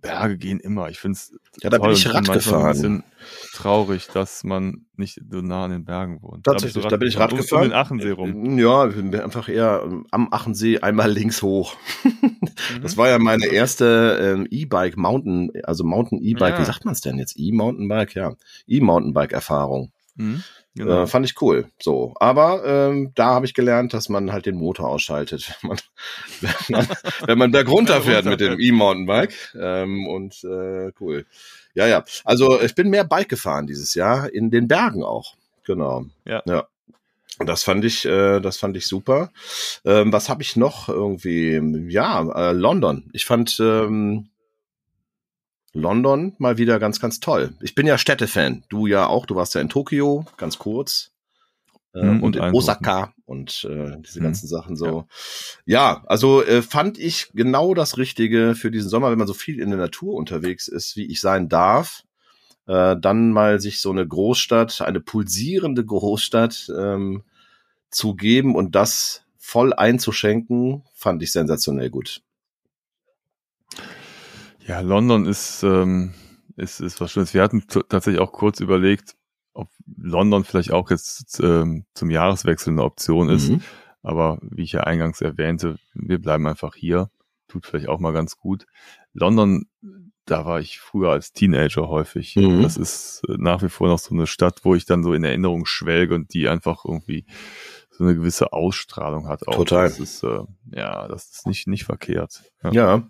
[0.00, 0.88] Berge gehen immer.
[0.88, 1.32] Ich finde es
[1.62, 2.72] Ja, da bin ich Rad ein gefahren.
[2.72, 3.04] bisschen
[3.52, 6.44] traurig, dass man nicht so nah an den Bergen wohnt.
[6.44, 7.64] Tatsächlich, da bin ich Rad gefahren.
[7.64, 8.58] Um den Achensee rum.
[8.58, 11.76] Ja, ich bin einfach eher ähm, am Achensee einmal links hoch.
[12.04, 12.36] Mhm.
[12.82, 16.60] Das war ja meine erste ähm, E-Bike Mountain, also Mountain E-Bike, Ja.
[16.60, 17.34] wie sagt man es denn jetzt?
[17.38, 18.34] E-Mountainbike, ja.
[18.66, 19.92] E-Mountainbike Erfahrung.
[20.16, 20.42] Mhm.
[20.76, 21.02] Genau.
[21.02, 21.68] Äh, fand ich cool.
[21.80, 25.78] So, aber ähm, da habe ich gelernt, dass man halt den Motor ausschaltet, wenn man,
[26.40, 26.88] wenn man,
[27.26, 29.54] wenn man berg runterfährt mit dem E-Mountainbike.
[29.60, 31.26] Ähm, und äh, cool.
[31.74, 32.04] Ja, ja.
[32.24, 35.34] Also ich bin mehr Bike gefahren dieses Jahr in den Bergen auch.
[35.64, 36.06] Genau.
[36.24, 36.42] Ja.
[36.46, 36.66] Ja.
[37.38, 39.30] Und das fand ich, äh, das fand ich super.
[39.84, 41.60] Ähm, was habe ich noch irgendwie?
[41.90, 43.08] Ja, äh, London.
[43.12, 44.29] Ich fand ähm,
[45.72, 47.54] London mal wieder ganz, ganz toll.
[47.60, 48.64] Ich bin ja Städtefan.
[48.68, 49.26] Du ja auch.
[49.26, 51.12] Du warst ja in Tokio, ganz kurz.
[51.94, 52.56] Ähm, Mhm, und in Eindhoven.
[52.58, 54.24] Osaka und äh, diese Mhm.
[54.24, 55.06] ganzen Sachen so.
[55.64, 59.60] Ja, also äh, fand ich genau das Richtige für diesen Sommer, wenn man so viel
[59.60, 62.04] in der Natur unterwegs ist, wie ich sein darf.
[62.66, 67.24] Äh, dann mal sich so eine Großstadt, eine pulsierende Großstadt ähm,
[67.90, 72.22] zu geben und das voll einzuschenken, fand ich sensationell gut.
[74.70, 76.14] Ja, London ist, ähm,
[76.56, 77.34] ist, ist was Schönes.
[77.34, 79.16] Wir hatten tatsächlich auch kurz überlegt,
[79.52, 83.48] ob London vielleicht auch jetzt ähm, zum Jahreswechsel eine Option ist.
[83.48, 83.62] Mhm.
[84.04, 87.10] Aber wie ich ja eingangs erwähnte, wir bleiben einfach hier.
[87.48, 88.66] Tut vielleicht auch mal ganz gut.
[89.12, 89.66] London,
[90.24, 92.36] da war ich früher als Teenager häufig.
[92.36, 92.62] Mhm.
[92.62, 95.24] Das ist äh, nach wie vor noch so eine Stadt, wo ich dann so in
[95.24, 97.26] Erinnerung schwelge und die einfach irgendwie
[98.00, 99.46] so eine gewisse Ausstrahlung hat.
[99.46, 99.56] Auch.
[99.56, 99.88] Total.
[99.88, 100.38] Das ist, äh,
[100.72, 102.42] ja, das ist nicht, nicht verkehrt.
[102.64, 102.72] Ja.
[102.72, 103.08] Ja.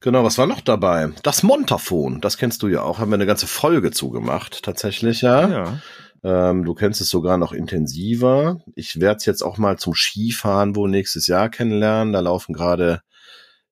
[0.00, 1.12] Genau, was war noch dabei?
[1.22, 5.48] Das Montafon, das kennst du ja auch, haben wir eine ganze Folge zugemacht, tatsächlich, ja.
[5.48, 5.78] ja.
[6.24, 8.60] Ähm, du kennst es sogar noch intensiver.
[8.74, 12.12] Ich werde es jetzt auch mal zum Skifahren wohl nächstes Jahr kennenlernen.
[12.12, 13.00] Da laufen gerade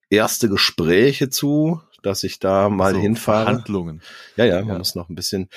[0.09, 3.45] erste Gespräche zu, dass ich da mal so hinfahre.
[3.45, 4.01] Verhandlungen.
[4.36, 4.78] Ja, ja, man Ja.
[4.78, 5.49] muss noch ein bisschen.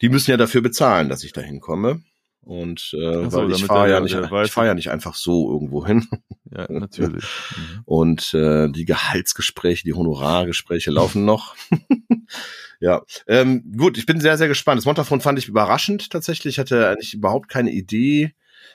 [0.00, 2.02] Die müssen ja dafür bezahlen, dass ich da hinkomme.
[2.44, 5.86] Und äh, so, weil ich fahre ja nicht, ich fahre ja nicht einfach so irgendwo
[5.86, 6.08] hin.
[6.50, 7.24] Ja, natürlich.
[7.52, 7.82] Mhm.
[7.84, 11.54] Und äh, die Gehaltsgespräche, die Honorargespräche laufen noch.
[12.80, 14.78] ja, ähm, gut, ich bin sehr, sehr gespannt.
[14.78, 16.54] Das Montafon fand ich überraschend tatsächlich.
[16.54, 18.34] Ich hatte eigentlich überhaupt keine Idee,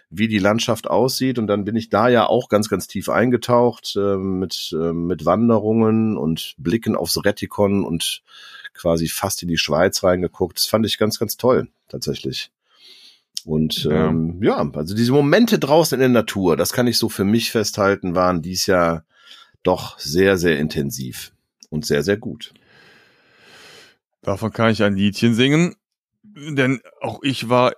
[0.09, 1.39] wie die Landschaft aussieht.
[1.39, 5.25] Und dann bin ich da ja auch ganz, ganz tief eingetaucht äh, mit, äh, mit
[5.25, 8.21] Wanderungen und Blicken aufs Retikon und
[8.73, 10.57] quasi fast in die Schweiz reingeguckt.
[10.57, 12.51] Das fand ich ganz, ganz toll, tatsächlich.
[13.45, 14.09] Und Ja.
[14.09, 17.51] ähm, ja, also diese Momente draußen in der Natur, das kann ich so für mich
[17.51, 19.05] festhalten, waren dies Jahr
[19.63, 21.33] doch sehr, sehr intensiv
[21.69, 22.53] und sehr, sehr gut.
[24.21, 25.75] Davon kann ich ein Liedchen singen,
[26.23, 27.73] denn auch ich war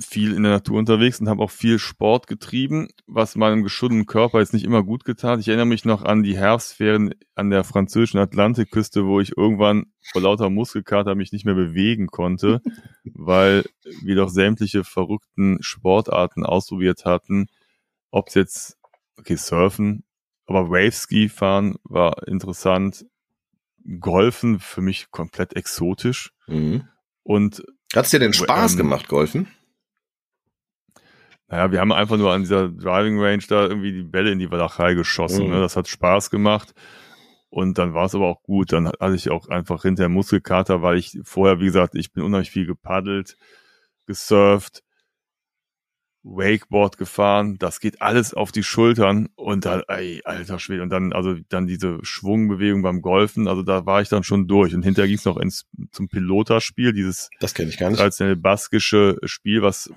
[0.00, 4.40] viel in der Natur unterwegs und habe auch viel Sport getrieben, was meinem geschuddenen Körper
[4.40, 5.32] jetzt nicht immer gut getan.
[5.32, 5.40] hat.
[5.40, 10.22] Ich erinnere mich noch an die Herbstferien an der französischen Atlantikküste, wo ich irgendwann vor
[10.22, 12.60] lauter Muskelkater mich nicht mehr bewegen konnte,
[13.04, 13.64] weil
[14.02, 17.46] wir doch sämtliche verrückten Sportarten ausprobiert hatten.
[18.10, 18.78] Ob es jetzt,
[19.18, 20.04] okay, Surfen,
[20.46, 23.06] aber Waveski fahren war interessant.
[24.00, 26.32] Golfen für mich komplett exotisch.
[26.46, 26.88] Mhm.
[27.22, 27.62] Und
[27.94, 29.46] Hat's dir denn Spaß Ähm, gemacht, Golfen?
[31.54, 34.50] Naja, wir haben einfach nur an dieser Driving Range da irgendwie die Bälle in die
[34.50, 35.46] Walachei geschossen.
[35.46, 35.52] Mhm.
[35.52, 35.60] Ne?
[35.60, 36.74] Das hat Spaß gemacht.
[37.48, 38.72] Und dann war es aber auch gut.
[38.72, 42.50] Dann hatte ich auch einfach hinterher Muskelkater, weil ich vorher, wie gesagt, ich bin unheimlich
[42.50, 43.36] viel gepaddelt,
[44.04, 44.82] gesurft,
[46.24, 47.56] Wakeboard gefahren.
[47.60, 49.28] Das geht alles auf die Schultern.
[49.36, 50.82] Und dann, ey, alter Schwede.
[50.82, 53.46] Und dann, also dann diese Schwungbewegung beim Golfen.
[53.46, 54.74] Also da war ich dann schon durch.
[54.74, 57.98] Und hinterher ging es noch ins, zum Piloterspiel, dieses Das kenne ich gar nicht.
[57.98, 59.92] traditionelle baskische Spiel, was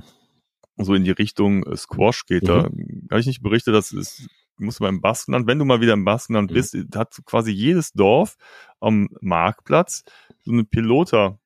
[0.77, 2.47] so in die Richtung äh, Squash geht.
[2.47, 4.27] Da habe ich nicht berichtet, dass es
[4.59, 6.53] musst du mal im Baskenland, wenn du mal wieder im Baskenland Mhm.
[6.55, 8.37] bist, hat quasi jedes Dorf
[8.79, 10.03] am Marktplatz
[10.43, 11.39] so eine Piloterfeld.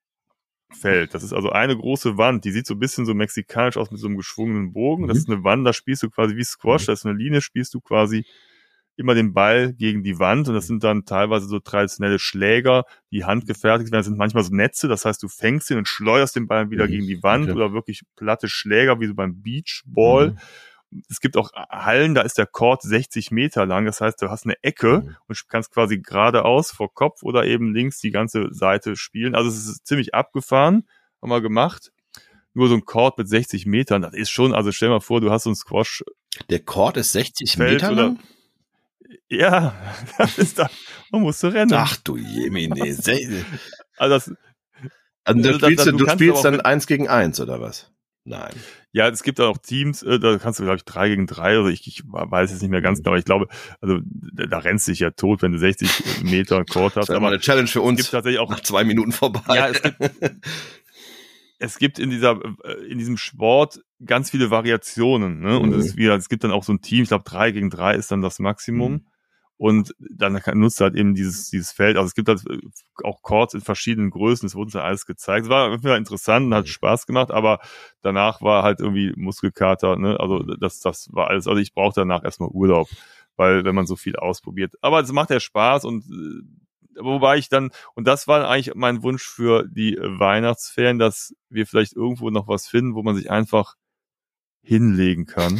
[1.13, 3.99] Das ist also eine große Wand, die sieht so ein bisschen so mexikanisch aus mit
[3.99, 5.07] so einem geschwungenen Bogen.
[5.07, 5.21] Das Mhm.
[5.21, 7.81] ist eine Wand, da spielst du quasi wie Squash, das ist eine Linie, spielst du
[7.81, 8.25] quasi
[9.01, 13.25] immer den Ball gegen die Wand und das sind dann teilweise so traditionelle Schläger, die
[13.25, 13.99] handgefertigt werden.
[13.99, 16.85] Das sind manchmal so Netze, das heißt, du fängst ihn und schleuderst den Ball wieder
[16.85, 16.91] Mhm.
[16.91, 17.53] gegen die Wand Okay.
[17.55, 20.31] oder wirklich platte Schläger, wie so beim Beachball.
[20.31, 20.37] Mhm.
[21.09, 24.45] Es gibt auch Hallen, da ist der Court 60 Meter lang, das heißt, du hast
[24.45, 25.15] eine Ecke Mhm.
[25.27, 29.33] und kannst quasi geradeaus vor Kopf oder eben links die ganze Seite spielen.
[29.35, 30.83] Also es ist ziemlich abgefahren,
[31.21, 31.91] haben wir gemacht.
[32.53, 35.31] Nur so ein Court mit 60 Metern, das ist schon, also stell mal vor, du
[35.31, 36.03] hast so ein Squash
[36.49, 38.19] Der Court ist 60 Feld Meter lang?
[39.29, 39.73] Ja,
[40.17, 40.69] das ist da.
[41.11, 41.73] Man muss so rennen.
[41.73, 42.75] Ach du Jemine.
[43.97, 44.35] Also das, Also,
[45.23, 47.91] Also, du da- spielst, da- du du kannst spielst dann eins gegen eins oder was?
[48.23, 48.53] Nein.
[48.91, 51.69] ja, es gibt auch Teams, äh, da kannst du, glaube ich, drei gegen drei, also
[51.69, 53.47] ich, ich weiß jetzt nicht mehr ganz genau, aber ich glaube,
[53.79, 57.09] also da, da rennst du dich ja tot, wenn du 60 Meter Court Das hast.
[57.09, 57.97] ist immer Aber eine Challenge für es uns.
[57.99, 59.41] gibt tatsächlich auch Nach zwei Minuten vorbei.
[59.55, 59.97] Ja, es gibt,
[61.57, 65.59] es gibt in dieser, äh, in diesem Sport ganz viele Variationen, ne?
[65.59, 65.79] Und Mhm.
[65.79, 67.95] es ist wieder, es gibt dann auch so ein Team, ich glaube, drei gegen drei
[67.95, 68.93] ist dann das Maximum.
[68.93, 69.05] Mhm.
[69.57, 71.95] Und dann nutzt halt eben dieses, dieses Feld.
[71.95, 72.57] Also es gibt halt äh,
[73.03, 75.45] auch Courts in verschiedenen Größen, es wurde uns ja alles gezeigt.
[75.45, 76.69] Es war wieder interessant und hat Mhm.
[76.69, 77.59] Spaß gemacht, aber
[78.01, 80.19] danach war halt irgendwie Muskelkater, ne?
[80.19, 82.87] Also das, das war alles, also ich brauchte danach erstmal Urlaub,
[83.35, 84.73] weil wenn man so viel ausprobiert.
[84.81, 86.41] Aber es macht ja Spaß und äh,
[86.99, 91.93] wobei ich dann, und das war eigentlich mein Wunsch für die Weihnachtsferien, dass wir vielleicht
[91.95, 93.75] irgendwo noch was finden, wo man sich einfach
[94.63, 95.59] hinlegen kann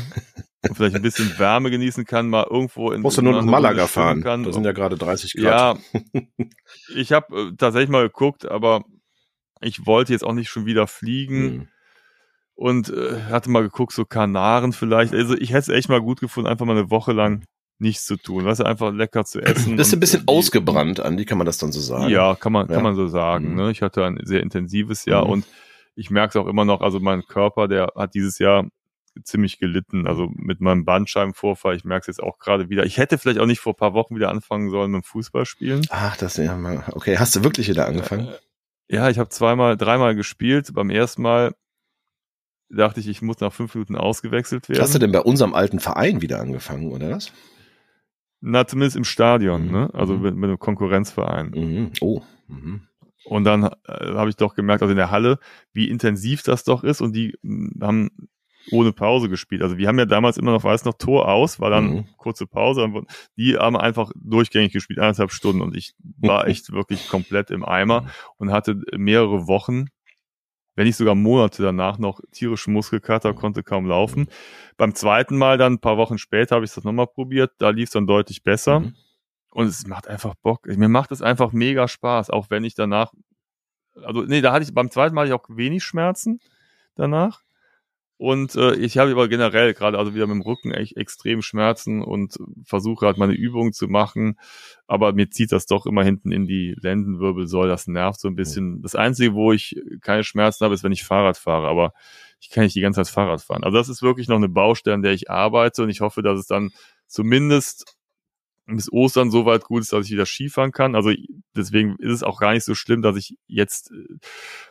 [0.63, 3.87] und vielleicht ein bisschen Wärme genießen kann, mal irgendwo in Musst du nur nach Malaga
[3.87, 4.21] fahren.
[4.23, 4.43] Kann.
[4.43, 5.79] Da sind ja gerade 30 Grad.
[6.13, 6.21] Ja,
[6.95, 8.83] ich habe äh, tatsächlich mal geguckt, aber
[9.61, 11.67] ich wollte jetzt auch nicht schon wieder fliegen Hm.
[12.55, 15.13] und äh, hatte mal geguckt, so Kanaren vielleicht.
[15.13, 17.43] Also ich hätte es echt mal gut gefunden, einfach mal eine Woche lang
[17.79, 18.45] nichts zu tun.
[18.45, 19.75] Weißt du, einfach lecker zu essen.
[19.75, 22.09] Bist ein bisschen ausgebrannt, Andi, kann man das dann so sagen?
[22.09, 22.75] Ja, kann man, Ja.
[22.75, 23.49] kann man so sagen.
[23.51, 23.55] Mhm.
[23.55, 23.71] Ne?
[23.71, 25.31] Ich hatte ein sehr intensives Jahr Mhm.
[25.31, 25.45] und
[25.95, 28.67] ich merke es auch immer noch, also mein Körper, der hat dieses Jahr
[29.23, 30.07] ziemlich gelitten.
[30.07, 32.85] Also mit meinem Bandscheibenvorfall, ich merke es jetzt auch gerade wieder.
[32.85, 35.87] Ich hätte vielleicht auch nicht vor ein paar Wochen wieder anfangen sollen mit dem Fußballspielen.
[35.89, 36.83] Ach, das ja mal.
[36.93, 38.29] Okay, hast du wirklich wieder angefangen?
[38.87, 40.73] Ja, ich habe zweimal, dreimal gespielt.
[40.73, 41.53] Beim ersten Mal
[42.69, 44.81] dachte ich, ich muss nach fünf Minuten ausgewechselt werden.
[44.81, 47.31] Hast du denn bei unserem alten Verein wieder angefangen, oder was?
[48.39, 49.71] Na, zumindest im Stadion, Mhm.
[49.71, 49.89] ne?
[49.93, 50.21] Also Mhm.
[50.21, 51.51] mit, mit einem Konkurrenzverein.
[51.51, 51.91] Mhm.
[52.01, 52.21] Oh.
[52.47, 52.87] Mhm.
[53.25, 53.69] Und dann äh,
[54.15, 55.37] habe ich doch gemerkt, also in der Halle,
[55.73, 57.01] wie intensiv das doch ist.
[57.01, 58.09] Und die mh, haben
[58.71, 59.61] ohne Pause gespielt.
[59.63, 62.05] Also wir haben ja damals immer noch, weiß noch, Tor aus, war dann Mhm.
[62.17, 62.87] kurze Pause.
[63.37, 65.61] Die haben einfach durchgängig gespielt, eineinhalb Stunden.
[65.61, 69.85] Und ich war echt wirklich komplett im Eimer und hatte mehrere Wochen,
[70.75, 74.27] wenn nicht sogar Monate danach noch tierische Muskelkater, konnte kaum laufen.
[74.77, 77.51] Beim zweiten Mal dann, ein paar Wochen später, habe ich das nochmal probiert.
[77.57, 78.81] Da lief es dann deutlich besser.
[78.81, 78.95] Mhm.
[79.49, 80.65] Und es macht einfach Bock.
[80.67, 83.11] Mir macht es einfach mega Spaß, auch wenn ich danach,
[84.01, 86.39] also nee, da hatte ich beim zweiten Mal hatte ich auch wenig Schmerzen
[86.95, 87.41] danach.
[88.21, 92.03] Und äh, ich habe aber generell gerade also wieder mit dem Rücken echt extrem Schmerzen
[92.03, 94.37] und versuche halt meine Übungen zu machen.
[94.85, 97.69] Aber mir zieht das doch immer hinten in die Lendenwirbelsäule.
[97.69, 98.83] Das nervt so ein bisschen.
[98.83, 101.67] Das Einzige, wo ich keine Schmerzen habe, ist, wenn ich Fahrrad fahre.
[101.67, 101.93] Aber
[102.39, 103.63] ich kann nicht die ganze Zeit Fahrrad fahren.
[103.63, 106.37] Also das ist wirklich noch eine Baustelle, an der ich arbeite und ich hoffe, dass
[106.37, 106.69] es dann
[107.07, 107.97] zumindest
[108.67, 110.93] bis Ostern so weit gut ist, dass ich wieder Skifahren kann.
[110.93, 111.11] Also
[111.55, 114.19] deswegen ist es auch gar nicht so schlimm, dass ich jetzt äh,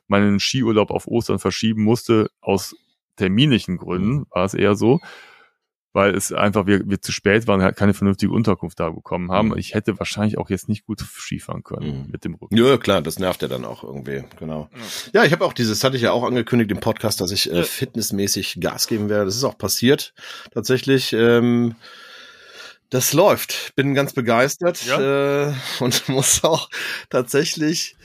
[0.07, 2.31] meinen Skiurlaub auf Ostern verschieben musste.
[2.41, 2.77] Aus
[3.21, 5.01] terminlichen Gründen war es eher so,
[5.93, 9.49] weil es einfach wir, wir zu spät waren, halt keine vernünftige Unterkunft da bekommen haben.
[9.49, 9.59] Mhm.
[9.59, 12.11] Ich hätte wahrscheinlich auch jetzt nicht gut Skifahren können Mhm.
[12.13, 12.57] mit dem Rücken.
[12.57, 14.71] Ja, klar, das nervt ja dann auch irgendwie, genau.
[15.13, 17.57] Ja, ich habe auch dieses, hatte ich ja auch angekündigt im Podcast, dass ich äh,
[17.59, 17.63] Ja.
[17.65, 19.25] fitnessmäßig Gas geben werde.
[19.27, 20.15] Das ist auch passiert,
[20.55, 21.13] tatsächlich.
[21.13, 21.75] Ähm,
[22.89, 23.73] das läuft.
[23.77, 26.69] Bin ganz begeistert äh, und muss auch
[27.09, 27.97] tatsächlich.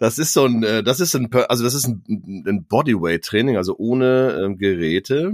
[0.00, 2.02] Das ist so ein, äh, das ist ein, also das ist ein,
[2.48, 5.32] ein Bodyweight-Training, also ohne ähm, Geräte.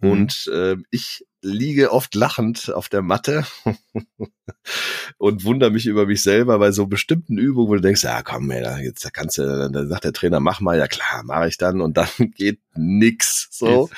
[0.00, 0.10] Mhm.
[0.10, 3.44] Und äh, ich liege oft lachend auf der Matte
[5.18, 8.50] und wundere mich über mich selber bei so bestimmten Übungen, wo du denkst, ja komm,
[8.50, 11.48] ey, da, jetzt da kannst du, dann sagt der Trainer, mach mal, ja klar, mache
[11.48, 13.90] ich dann und dann geht nix so.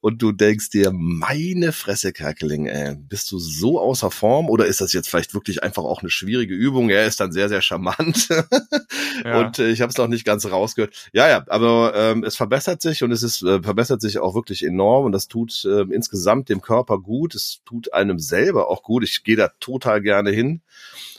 [0.00, 4.80] Und du denkst dir, meine Fresse, Kerkeling, ey, bist du so außer Form oder ist
[4.80, 6.88] das jetzt vielleicht wirklich einfach auch eine schwierige Übung?
[6.88, 8.28] Er ist dann sehr, sehr charmant
[9.24, 9.40] Ja.
[9.40, 11.10] und äh, ich habe es noch nicht ganz rausgehört.
[11.12, 14.64] Ja, ja, aber ähm, es verbessert sich und es ist äh, verbessert sich auch wirklich
[14.64, 17.34] enorm und das tut äh, insgesamt dem Körper gut.
[17.34, 19.04] Es tut einem selber auch gut.
[19.04, 20.62] Ich gehe da total gerne hin.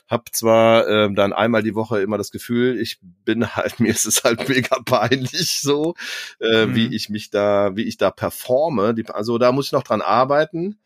[0.08, 4.06] Hab zwar ähm, dann einmal die Woche immer das Gefühl, ich bin halt mir ist
[4.06, 5.94] es halt mega peinlich so,
[6.40, 6.76] äh, Mhm.
[6.76, 8.94] wie ich mich da, wie ich da performe.
[8.96, 10.80] Die, also da muss ich noch dran arbeiten,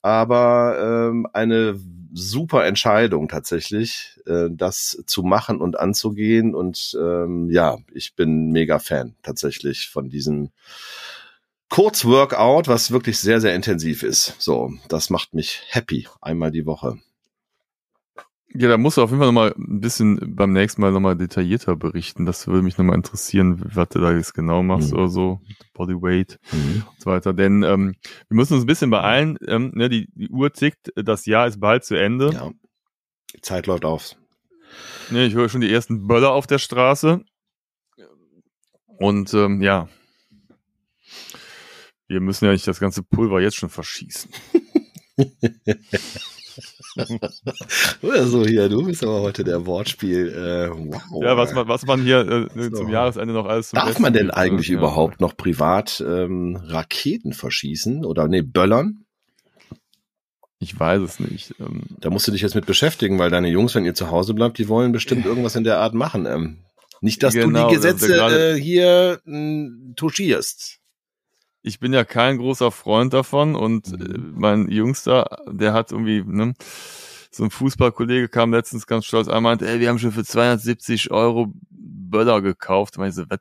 [0.00, 1.78] aber ähm, eine
[2.14, 6.54] super Entscheidung tatsächlich, äh, das zu machen und anzugehen.
[6.54, 10.50] Und ähm, ja, ich bin mega Fan tatsächlich von diesem
[11.72, 14.36] Kurzworkout, was wirklich sehr, sehr intensiv ist.
[14.38, 16.98] So, das macht mich happy einmal die Woche.
[18.54, 21.74] Ja, da musst du auf jeden Fall nochmal ein bisschen beim nächsten Mal nochmal detaillierter
[21.76, 22.26] berichten.
[22.26, 24.98] Das würde mich nochmal interessieren, was du da jetzt genau machst Mhm.
[24.98, 25.40] oder so.
[25.72, 27.32] Bodyweight und so weiter.
[27.32, 27.94] Denn ähm,
[28.28, 29.38] wir müssen uns ein bisschen beeilen.
[29.46, 32.32] Ähm, ne, die, die Uhr tickt, das Jahr ist bald zu Ende.
[32.34, 32.50] Ja,
[33.34, 34.14] die Zeit läuft auf.
[35.08, 37.24] Ne, ich höre schon die ersten Böller auf der Straße.
[38.98, 39.88] Und ähm, ja,
[42.12, 44.30] wir müssen ja nicht das ganze Pulver jetzt schon verschießen.
[48.02, 50.28] Oder so hier, du bist aber heute der Wortspiel.
[50.28, 51.22] Äh, wow.
[51.22, 52.76] Ja, was man, was man hier äh, So.
[52.76, 54.74] zum Jahresende noch alles Darf man denn eigentlich ne?
[54.74, 54.80] Ja.
[54.80, 59.04] überhaupt noch privat ähm, Raketen verschießen oder nee, böllern?
[60.58, 61.54] Ich weiß es nicht.
[61.58, 64.34] Ähm, Da musst du dich jetzt mit beschäftigen, weil deine Jungs, wenn ihr zu Hause
[64.34, 66.26] bleibt, die wollen bestimmt irgendwas in der Art machen.
[66.26, 66.58] Ähm,
[67.00, 70.78] nicht, dass Genau, du die ist Gesetze äh, hier mh, touchierst.
[71.62, 74.02] Ich bin ja kein großer Freund davon und Mhm.
[74.04, 76.54] äh, mein Jüngster, der hat irgendwie, ne,
[77.30, 81.10] so ein Fußballkollege kam letztens ganz stolz an, meinte, ey, wir haben schon für 270
[81.10, 82.98] Euro Böller gekauft.
[82.98, 83.38] Ich so, was?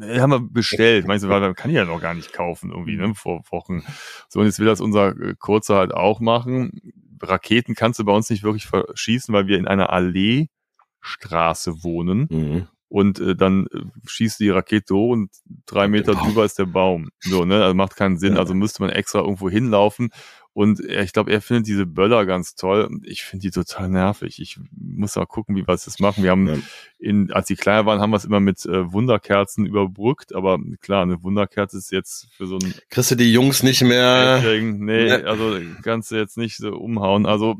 [0.00, 1.06] äh, haben wir bestellt.
[1.06, 3.82] Meinst du, weil man kann die ja noch gar nicht kaufen irgendwie, ne, vor Wochen.
[4.28, 6.80] So, und jetzt will das unser äh, Kurzer halt auch machen.
[7.20, 12.68] Raketen kannst du bei uns nicht wirklich verschießen, weil wir in einer Alleestraße wohnen Mhm.
[12.92, 15.30] Und äh, dann äh, schießt die Rakete hoch und
[15.64, 17.08] drei Meter drüber ist der Baum.
[17.20, 17.62] So, ne?
[17.62, 18.36] Also macht keinen Sinn.
[18.36, 20.10] Also müsste man extra irgendwo hinlaufen.
[20.54, 22.90] Und er, ich glaube, er findet diese Böller ganz toll.
[23.04, 24.38] Ich finde die total nervig.
[24.42, 26.22] Ich muss mal gucken, wie wir das machen.
[26.22, 26.56] Wir haben Ja.
[26.98, 30.34] in, als die kleiner waren, haben wir es immer mit äh, Wunderkerzen überbrückt.
[30.34, 34.42] Aber klar, eine Wunderkerze ist jetzt für so einen Kriegst du die Jungs nicht mehr?
[34.60, 35.16] Nee, Ja.
[35.20, 37.24] also kannst du jetzt nicht so umhauen.
[37.24, 37.56] Also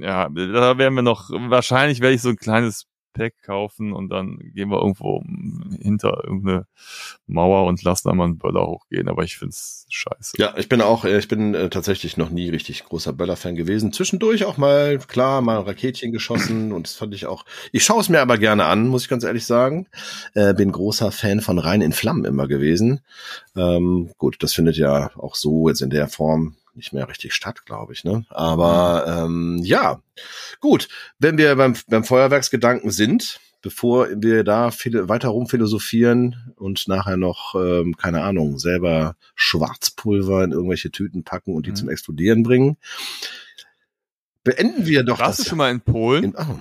[0.00, 4.38] ja, da werden wir noch, wahrscheinlich werde ich so ein kleines Pack kaufen und dann
[4.54, 5.22] gehen wir irgendwo
[5.80, 6.66] hinter irgendeine
[7.26, 9.08] Mauer und lassen da mal einen Böller hochgehen.
[9.08, 10.36] Aber ich find's scheiße.
[10.38, 13.92] Ja, ich bin auch, äh, ich bin äh, tatsächlich noch nie richtig großer Böller-Fan gewesen.
[13.92, 17.44] Zwischendurch auch mal, klar, mal ein Raketchen geschossen und das fand ich auch.
[17.72, 19.86] Ich schaue es mir aber gerne an, muss ich ganz ehrlich sagen.
[20.34, 23.00] Äh, bin großer Fan von Rein in Flammen immer gewesen.
[23.56, 27.64] Ähm, gut, das findet ja auch so jetzt in der Form nicht mehr richtig statt,
[27.66, 28.04] glaube ich.
[28.04, 28.24] Ne?
[28.30, 30.00] Aber ähm, ja,
[30.60, 30.88] gut.
[31.18, 37.54] Wenn wir beim, beim Feuerwerksgedanken sind, bevor wir da viele, weiter rumphilosophieren und nachher noch,
[37.54, 41.76] ähm, keine Ahnung, selber Schwarzpulver in irgendwelche Tüten packen und die Mhm.
[41.76, 42.76] zum Explodieren bringen,
[44.44, 45.48] beenden wir doch Warst du das.
[45.50, 46.24] schon mal in Polen?
[46.24, 46.58] in, oh.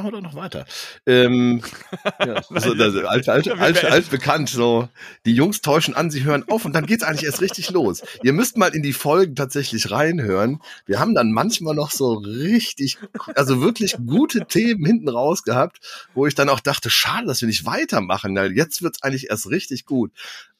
[0.00, 0.64] Machen wir doch noch weiter.
[1.04, 1.60] Ähm,
[2.26, 4.48] ja, so, das, alt, alt, alt, alt bekannt.
[4.48, 4.88] So,
[5.26, 8.00] die Jungs täuschen an, sie hören auf und dann geht's eigentlich erst richtig los.
[8.22, 10.62] Ihr müsst mal in die Folgen tatsächlich reinhören.
[10.86, 12.96] Wir haben dann manchmal noch so richtig,
[13.34, 15.80] also wirklich gute Themen hinten raus gehabt,
[16.14, 19.50] wo ich dann auch dachte, schade, dass wir nicht weitermachen, weil jetzt wird's eigentlich erst
[19.50, 20.12] richtig gut.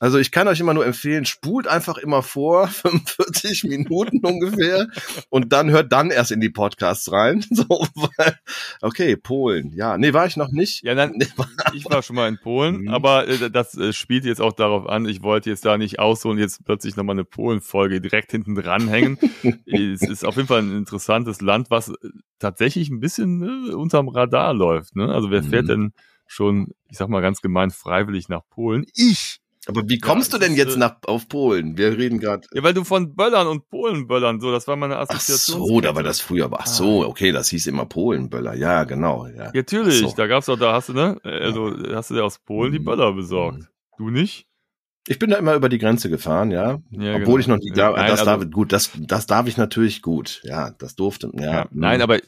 [0.02, 2.66] Also ich kann euch immer nur empfehlen, spult einfach immer vor,
[3.06, 4.88] 45 Minuten ungefähr,
[5.28, 7.44] und dann hört dann erst in die Podcasts rein.
[7.60, 8.38] So, weil,
[8.80, 9.72] okay, Polen.
[9.74, 10.82] Ja, nee, war ich noch nicht.
[10.82, 11.10] Ja, war-
[11.74, 12.88] ich war schon mal in Polen, Mhm.
[12.88, 16.38] aber äh, das äh, spielt jetzt auch darauf an, ich wollte jetzt da nicht ausholen,
[16.38, 19.18] jetzt plötzlich nochmal eine Polen-Folge direkt hinten dranhängen.
[19.66, 21.92] es ist auf jeden Fall ein interessantes Land, was äh,
[22.38, 24.96] tatsächlich ein bisschen äh, unterm Radar läuft.
[24.96, 25.12] Ne?
[25.12, 25.68] Also wer fährt Mhm.
[25.68, 25.92] denn
[26.26, 28.86] schon, ich sag mal ganz gemein, freiwillig nach Polen?
[28.94, 29.40] Ich!
[29.70, 31.76] Aber wie kommst Ja, du denn jetzt äh, nach, auf Polen?
[31.78, 32.46] Wir reden gerade.
[32.52, 35.66] Ja, weil du von Böllern und Polenböllern, so, das war meine Ach Assoziation.
[35.66, 36.48] so, da war das früher.
[36.52, 38.54] Ach so, okay, das hieß immer Polenböller.
[38.54, 39.26] Ja, genau.
[39.26, 40.16] Ja, natürlich, Ach so.
[40.16, 42.84] da gab's auch, da hast du, ne, also hast du dir aus Polen die Mhm.
[42.84, 43.68] Böller besorgt.
[43.98, 44.46] Du nicht?
[45.08, 46.80] Ich bin da immer über die Grenze gefahren, ja.
[46.90, 47.36] Ja, Obwohl genau.
[47.38, 50.40] ich noch nie da, Nein, das also- darf, gut, das, das darf ich natürlich gut.
[50.44, 51.42] Ja, das durfte, ja.
[51.52, 52.18] Ja, nein, aber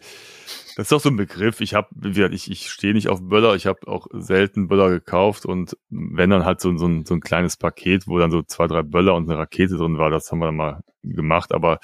[0.77, 1.61] das ist doch so ein Begriff.
[1.61, 1.89] Ich habe,
[2.33, 3.55] ich, ich stehe nicht auf Böller.
[3.55, 7.21] Ich habe auch selten Böller gekauft und wenn dann halt so, so, ein, so ein
[7.21, 10.39] kleines Paket, wo dann so zwei, drei Böller und eine Rakete drin war, das haben
[10.39, 11.53] wir dann mal gemacht.
[11.53, 11.79] Aber,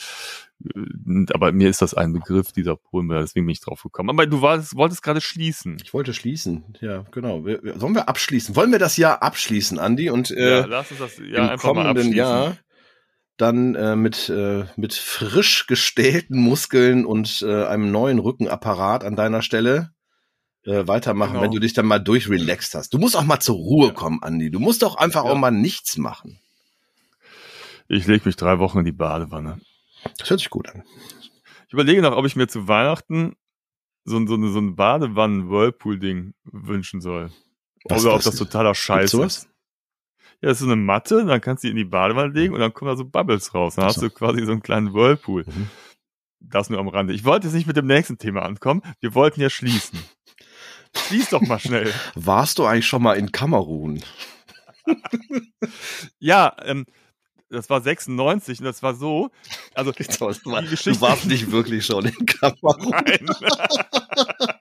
[0.64, 4.10] äh, aber mir ist das ein Begriff dieser Polenböller, deswegen bin ich drauf gekommen.
[4.10, 5.76] Aber du warst, wolltest gerade schließen.
[5.82, 7.44] Ich wollte schließen, ja, genau.
[7.76, 8.56] Sollen wir abschließen?
[8.56, 10.10] Wollen wir das Jahr abschließen, Andi?
[10.10, 12.14] Und ja, äh, lass uns das ja im einfach mal kommenden abschließen.
[12.14, 12.56] Jahr
[13.38, 19.42] dann äh, mit, äh, mit frisch gestählten Muskeln und äh, einem neuen Rückenapparat an deiner
[19.42, 19.92] Stelle
[20.64, 21.42] äh, weitermachen, Genau.
[21.44, 22.92] wenn du dich dann mal durchrelaxt hast.
[22.92, 23.92] Du musst auch mal zur Ruhe Ja.
[23.94, 24.50] kommen, Andi.
[24.50, 25.30] Du musst doch einfach Ja.
[25.30, 26.38] auch mal nichts machen.
[27.88, 29.60] Ich lege mich drei Wochen in die Badewanne.
[30.18, 30.82] Das hört sich gut an.
[31.68, 33.34] Ich überlege noch, ob ich mir zu Weihnachten
[34.04, 37.30] so, ein- so, so ein Badewannen-Whirlpool-Ding wünschen soll.
[37.84, 39.48] Was- Oder ob das totaler Scheiß ist.
[40.40, 42.60] Ja, das ist so eine Matte, dann kannst du die in die Badewanne legen und
[42.60, 43.74] dann kommen da so Bubbles raus.
[43.74, 45.44] Dann hast du quasi so einen kleinen Whirlpool.
[45.46, 45.68] Mhm.
[46.40, 47.12] Das nur am Rande.
[47.12, 48.82] Ich wollte jetzt nicht mit dem nächsten Thema ankommen.
[49.00, 49.98] Wir wollten ja schließen.
[50.96, 51.92] Schließ doch mal schnell.
[52.14, 54.00] Warst du eigentlich schon mal in Kamerun?
[56.18, 56.86] Ja, ähm,
[57.50, 59.30] das war 96 und das war so.
[59.74, 62.90] Also, Du Geschichte- warst nicht wirklich schon in Kamerun.
[62.90, 63.26] nein.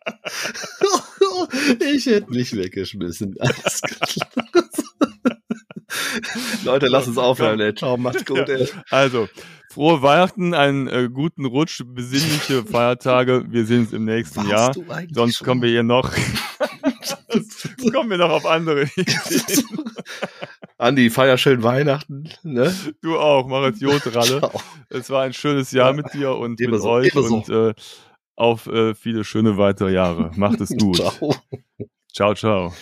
[1.79, 3.35] Ich hätte mich weggeschmissen.
[3.39, 4.09] Alles klar.
[6.63, 7.59] Leute, lass uns aufhören.
[7.59, 7.73] Ey.
[7.73, 8.49] Ciao, macht's gut.
[8.49, 8.67] Ey.
[8.89, 9.27] Also,
[9.71, 13.45] frohe Weihnachten, einen äh, guten Rutsch, besinnliche Feiertage.
[13.49, 15.05] Wir sehen uns im nächsten Warst Jahr.
[15.11, 15.47] Sonst schon?
[15.47, 16.11] kommen wir hier noch,
[17.91, 19.53] kommen wir noch auf andere Ideen.
[20.77, 22.29] Andi, feier schön Weihnachten.
[22.43, 22.73] Ne?
[23.01, 24.39] Du auch, mach es Jod, Ralle.
[24.39, 24.61] Ciao.
[24.89, 27.73] Es war ein schönes Jahr mit dir und mit Ebenso, euch und äh,
[28.35, 30.31] auf äh, viele schöne weitere Jahre.
[30.35, 30.97] Macht es gut.
[30.97, 31.35] Ciao.
[32.13, 32.73] Ciao, ciao.